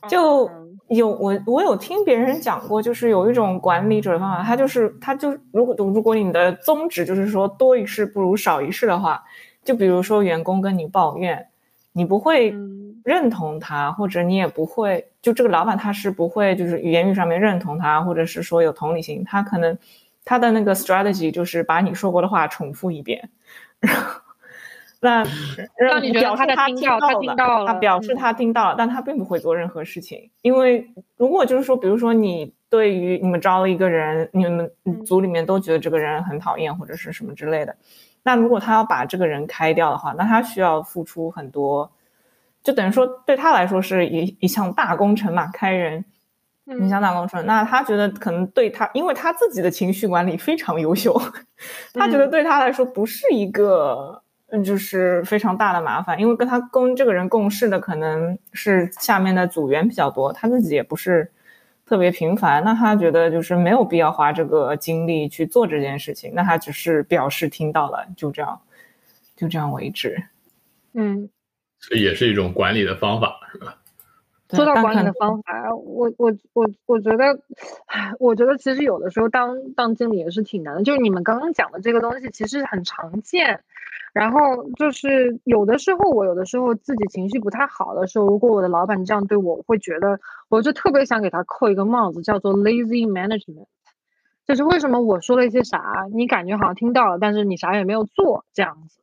[0.09, 0.49] 就
[0.95, 9.23] 有我我有听别人讲过，就是有一种管理者的方法，他就是他就如果如果你的宗旨就是说多一事不如少一事的话，
[9.63, 11.47] 就比如说员工跟你抱怨，
[11.91, 12.53] 你不会
[13.03, 19.77] 认同他，或者你也不会就这个老板他是不会就是言语上面认同他，或者是说有同理心，他可能。
[20.25, 23.29] 他的那个 strategy 就是把你说过的话重复一遍，
[25.03, 25.21] 那
[25.77, 30.31] 让你表示他听到，他听到了，他表示他听到了，但他并不会做任何事情。
[30.41, 34.71] 因为如果就是说，比如说你对于你们招了一个人，你们
[35.05, 37.75] 组里面都觉得这个人很讨厌或者是什么之类的，
[38.23, 41.91] 那如果他要把这个人开掉的话，那他需要付出很多，
[42.63, 46.05] 就等于说对他来说是一一项大工程嘛，开人。
[46.65, 51.13] 你想打工程，那他觉得可能对他，因为他自己的情绪管理非常优秀，
[51.93, 54.22] 他觉得对他来说不是一个，
[54.55, 61.31] 嗯，就是非常大的麻烦，因为跟他跟这个人共事的可能是下面的组员比较多，他自己也不是
[61.87, 68.61] 特别频繁，那他觉得就是没有必要花这个精力去做这件事情，那他只是表示听到了，就这样，
[69.35, 70.23] 就这样为止。
[70.93, 71.27] 嗯，
[71.79, 73.77] 这也是一种管理的方法，是吧？
[74.51, 77.39] 说到管理的方法，我我我我觉得，
[78.19, 80.83] 我觉得其实有的时候当当经理也是挺难的。
[80.83, 83.61] 就是你们刚刚讲的这个东西，其实很常见。
[84.13, 84.39] 然后
[84.77, 93.65] 就是有的时候，我有的时候自己情绪不太好的时候，如果我的老板这样对我，我会觉得，我就特别想给他扣一个帽子，叫做 lazy management。
[94.45, 98.99] 就是为什么我说了一些啥，你感觉好像听到了，但是你啥也没有做这样子。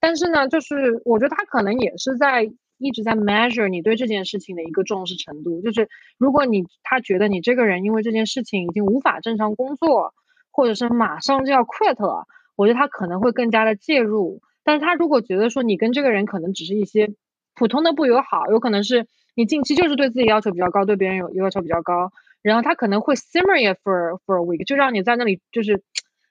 [0.00, 2.52] 但是呢，就是我觉得他可能也是在。
[2.80, 10.14] 一直在 measure 你对这件事情的一个重视程度，就是如果你他觉得你这个人因为这件事情已经无法正常工作，
[10.52, 14.42] 或者是马上就要 quit 了，我觉得他可能会更加的介入。
[14.68, 17.14] 但是他如果觉得说你跟这个人可能只是一些
[17.54, 22.10] 普通的不友好，有可能是你近期就是对自己要求比较高，对别人有要求比较高，
[22.42, 25.82] 然后他可能会 simmer it for for a week，就让你在那里就是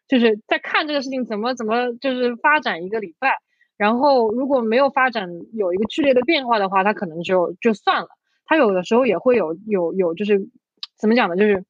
[0.07, 3.39] 就是在看这个事情怎么怎么就是发展一个礼拜。
[3.75, 8.09] 然后如果没有发展有一个剧烈的变化的话，他可能就就算了。
[8.45, 10.47] 他有的时候也会有有有就是
[10.95, 11.35] 怎么讲呢？
[11.35, 11.65] 就是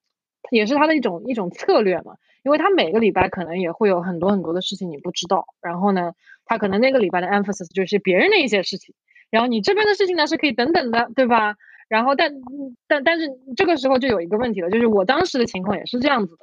[0.51, 2.15] 也是他的一种一种策略嘛。
[2.43, 5.45] 因为他每个礼拜可能也会有很多很多的事情你不知道。
[5.61, 6.13] 然后呢，
[6.47, 8.95] 他可能那个礼拜的 emphasis 就是别人的一些事情，
[9.29, 11.55] 然后你这边的事情呢是可以等等的，对吧？
[11.89, 12.31] 然后但
[12.87, 16.39] 但但是这个时候就有一个问题了，就是我当时的情况也是这样子的。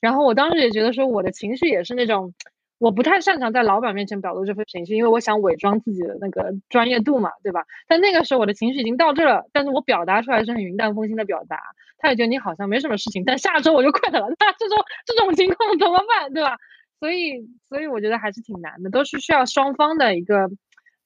[0.00, 2.32] 然后我当时也觉得说我的情绪也是那种。
[2.80, 7.64] 我不太擅长在老板面前表露这份情绪，因为我想伪装自己的那个专业度嘛，对吧？
[7.88, 11.58] 但那个时候我的情绪已经到这了，但是我表达出来是很云淡风轻的表达，
[11.98, 16.56] 他也觉得你好像没什么事情，但下周我就 quit 了， 那这种这种情况怎么办，对吧？
[17.00, 20.50] 所以，所以我觉得还是挺难的，都是需要双方的一个，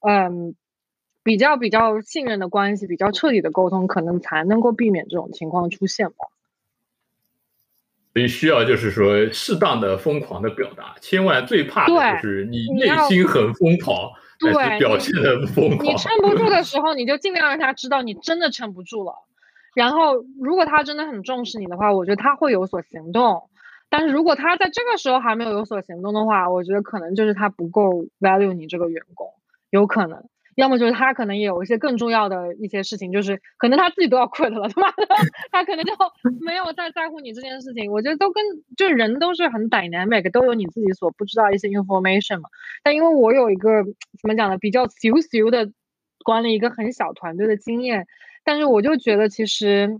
[0.00, 0.54] 嗯，
[1.22, 6.16] 比较比较信任的关系，比较彻底的沟通，可能才能够避免这种情况出现吧。
[8.14, 15.84] 所以需要就是说适当的疯狂的表达，千万最怕的就是你内心很疯狂，但是表现的疯狂。
[15.84, 19.14] 你撑不住的时候，你就尽量让他知道你真的撑不住了。
[19.74, 23.48] 然后，如果他真的很重视你的话，我觉得他会有所行动。
[23.94, 29.28] 但是如果他在这个时候还没有有所行动的话，我觉得可能就是他不够 value 你这个员工，
[29.68, 30.24] 有可能。
[30.54, 35.06] 要么就是他可能也有一些更重要的一些事情，就是可能他自己都要 quit 了， 他妈的，
[35.50, 35.92] 他可能就
[36.40, 37.92] 没有再在乎你这件事情。
[37.92, 38.42] 我觉得都跟
[38.78, 42.48] 就人都是很 dynamic，都有你自己所不知道一些 information 嘛。
[42.82, 43.84] 但因为我有一个
[44.20, 45.70] 怎么讲呢，比较小小的
[46.24, 48.06] 管理一个很小团队的经验，
[48.44, 49.98] 但是我就觉得其实，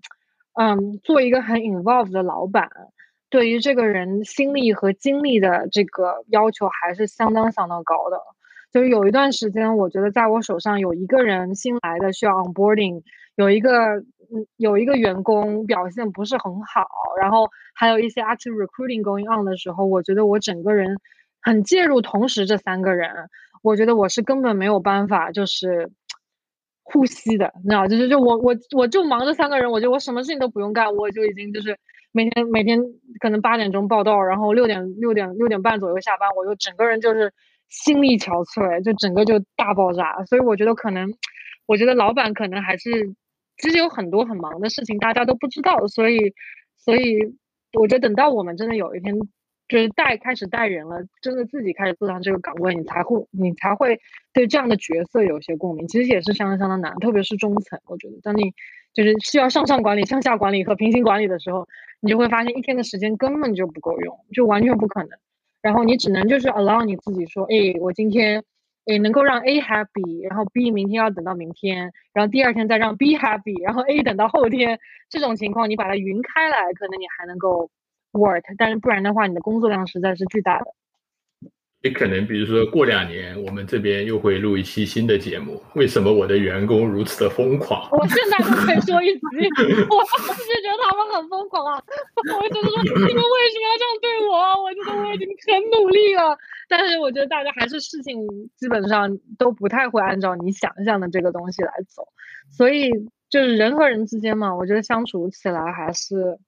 [0.53, 2.71] 嗯，做一个很 involved 的老板，
[3.33, 8.21] 对于这个人心力和精力的这个要求还是相当相当高的。
[8.71, 13.03] 就是有一段时间，我觉得在我手上有一个人新来的需要 onboarding，
[13.35, 16.87] 有一个嗯有一个员工表现不是很好，
[17.19, 20.99] 然后还有一些 active recruiting going on 的时候，我觉得我整个人
[21.41, 23.11] 很介入，同时这三个人，
[23.63, 25.91] 我觉得我是根本没有办法就是
[26.83, 31.79] 呼吸的，你知道，就是就我我我就忙这三个人，我觉得我什么事情都不用干，我就已经就是
[32.13, 32.81] 每天每天
[33.21, 37.33] 可能八点钟报到，然后六点六点六点半左右下班，我就整个人就是。
[37.73, 41.11] 心力憔悴，就整个就大爆炸，所以我觉得可能，
[41.65, 42.91] 我觉得老板可能还是
[43.57, 46.35] 其实有很多很忙的事情，大家都不知道，所以，
[46.77, 47.17] 所以
[47.73, 49.15] 我觉得等到我们真的有一天
[49.69, 53.99] 就是带开始带人了，真的自己开始坐上这个岗位，你才会你才会
[54.35, 55.89] 对这样的角色有些共鸣。
[55.89, 58.53] 其实也是相当相当难，特别是中层，我觉得当你
[58.95, 61.67] 就是需要上上管理、向下管理和平行管理的时候，
[62.01, 65.11] 你就会发现一天的时间根本就不够用，就完全不可能。
[65.63, 68.43] 然后你只能就是 allow 你自己说，哎，我今天，
[68.87, 74.79] 哎，能够让 A happy，然后 B 明天要等到明天，然后第二天再让 B happy，然后 A 等到后天，
[75.09, 77.71] 这种情况你把它匀开来，可能你还能够
[78.13, 80.67] work，但是不然的话，你的工作量实在是巨大的。
[81.83, 85.61] 也可能，比如说过两年，我们这边又会录一期新的节目。
[85.75, 87.89] 为什么我的员工如此的疯狂？
[87.91, 89.21] 我现在都可以说一句，
[89.91, 91.83] 我当时觉得他们很疯狂啊！
[92.39, 94.63] 我觉得说你们为什么要这样对我？
[94.63, 98.17] 我觉得我已经很努力了，但是我觉得大家还是事情
[98.57, 102.07] 基本上都不太会按照你想象的这个东西来走。
[102.49, 102.93] 所以
[103.29, 106.39] 就是人和人之间嘛，我觉得相处起来还是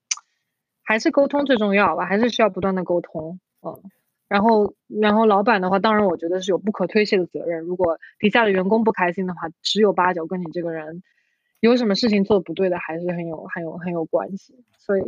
[0.85, 3.83] 还是沟通最重要吧，还是需要不断的沟通，嗯。
[4.29, 7.61] 然后，然后老板的话，当然我觉得是有不可推卸的责任。
[7.61, 11.03] 如果底下的员工不开心的话，十有八九跟你这个人
[11.61, 14.55] 有什么事情做不对的，还是很有、很有、很有关系。
[14.79, 15.03] 所以，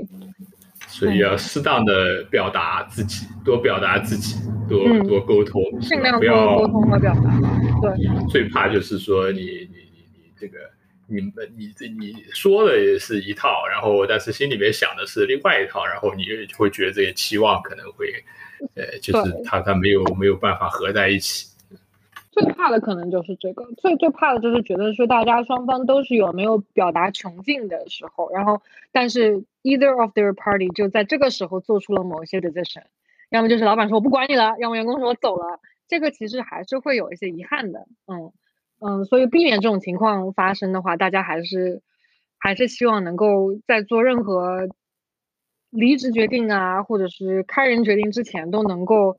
[0.86, 4.36] 所以要适当的表达自己，多表达自己，
[4.68, 7.40] 多多沟通，尽量多沟通和表达。
[7.82, 10.58] 对，最怕就是说你、你、你、你这个。
[11.08, 16.24] 你们你这你说的也是一套，然后但是心里面想的是另外一套，然后你
[16.58, 18.12] 会觉得这些期望可能会，
[18.74, 21.48] 呃，就是他他没有没有办法合在一起。
[22.32, 28.60] 最怕的可能就是这个，最最怕的就是觉得说大家双方都是有没有表达穷尽的时候，然后
[28.92, 32.82] 但是 either of their party 就在这个时候做出了某一些 decision，
[33.30, 38.32] 要么就是老板说我不管你了，要么员工说我走了，这个其实还是会有一些遗憾的，嗯。
[38.78, 41.80] 嗯，所以避免这种情况发生的话，大家还是
[42.36, 44.68] 还是希望能够在做任何
[45.76, 49.18] 离职决定啊，或者是开人决定之前，都能够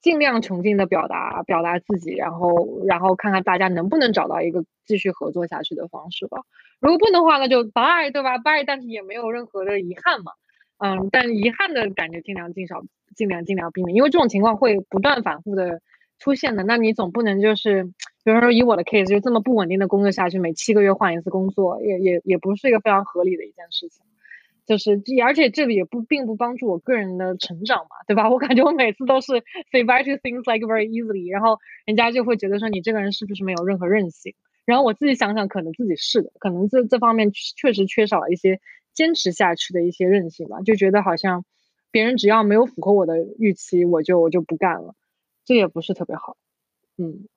[0.00, 6.42] 尽量穷尽的表达表达自己，然后然后看看大家能不能找到一个继续合作下去的方式吧。
[6.80, 10.32] 如果不能的话，那就 bye 对吧？bye，但是也没有任何的遗憾嘛。
[10.78, 12.82] 嗯，但遗憾的感觉尽量尽少，
[13.14, 15.80] 尽量尽量避免，因为这种情况会不断反复的
[16.18, 16.62] 出现的。
[16.64, 17.92] 那你总不能就是。
[18.26, 24.04] 比如说，以我的 case，就这么不稳定的工作下去，每七个月换一次工作，也也也不是一个非常合理的一件事情。
[24.66, 28.28] 就是，而且这里也不并不帮助我个人的成长嘛，对吧？
[28.28, 34.34] 我感觉我每次都是 say bye to things like very easily，然后人家就会觉得说你这个人是不是没有任何韧性？
[34.64, 38.60] 然后我自己想想，可能自己是的，可能这这方面确实缺少了一些
[38.92, 41.44] 坚持下去的一些韧性吧，就觉得好像
[41.92, 44.96] 别人只要没有符合我的预期，我就我就不干了，
[45.44, 46.36] 这也不是特别好，
[46.98, 47.28] 嗯。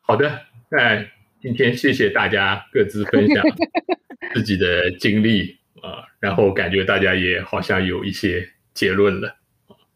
[0.00, 1.06] 好的，那
[1.42, 3.42] 今天谢谢大家各自分享
[4.32, 9.34] 自己的经历啊，然后感觉大家也好像有一些结论了，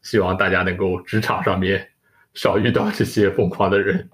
[0.01, 1.87] 希望大家能够职场上面
[2.33, 4.09] 少遇到这些疯狂的人，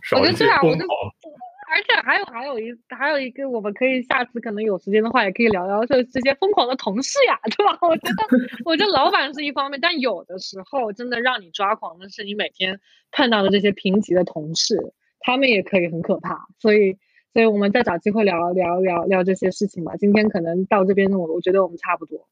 [0.00, 0.88] 少一些疯狂。
[1.74, 7.76] 而且还有还有一还有一个，我们可以下次可能有时间的话，也可以聊聊这这些疯狂的同事呀， 对吧？
[7.82, 8.16] 我觉得
[8.64, 12.78] 我觉得老板是一方面，但有的时候真的让你抓狂的是你每天
[13.10, 14.78] 碰到的这些平级的同事。
[15.24, 16.98] 他们也可以很可怕，所以，
[17.32, 19.96] 所以我们再找机会聊聊聊聊这些事情吧。
[19.96, 22.28] 今天可能到这边，我我觉得我们差不多。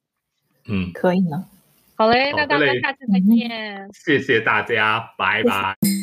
[0.68, 1.46] 嗯，可以呢。
[1.96, 3.88] 好嘞，那大家下次再见。
[3.94, 6.01] 谢谢大家，拜拜。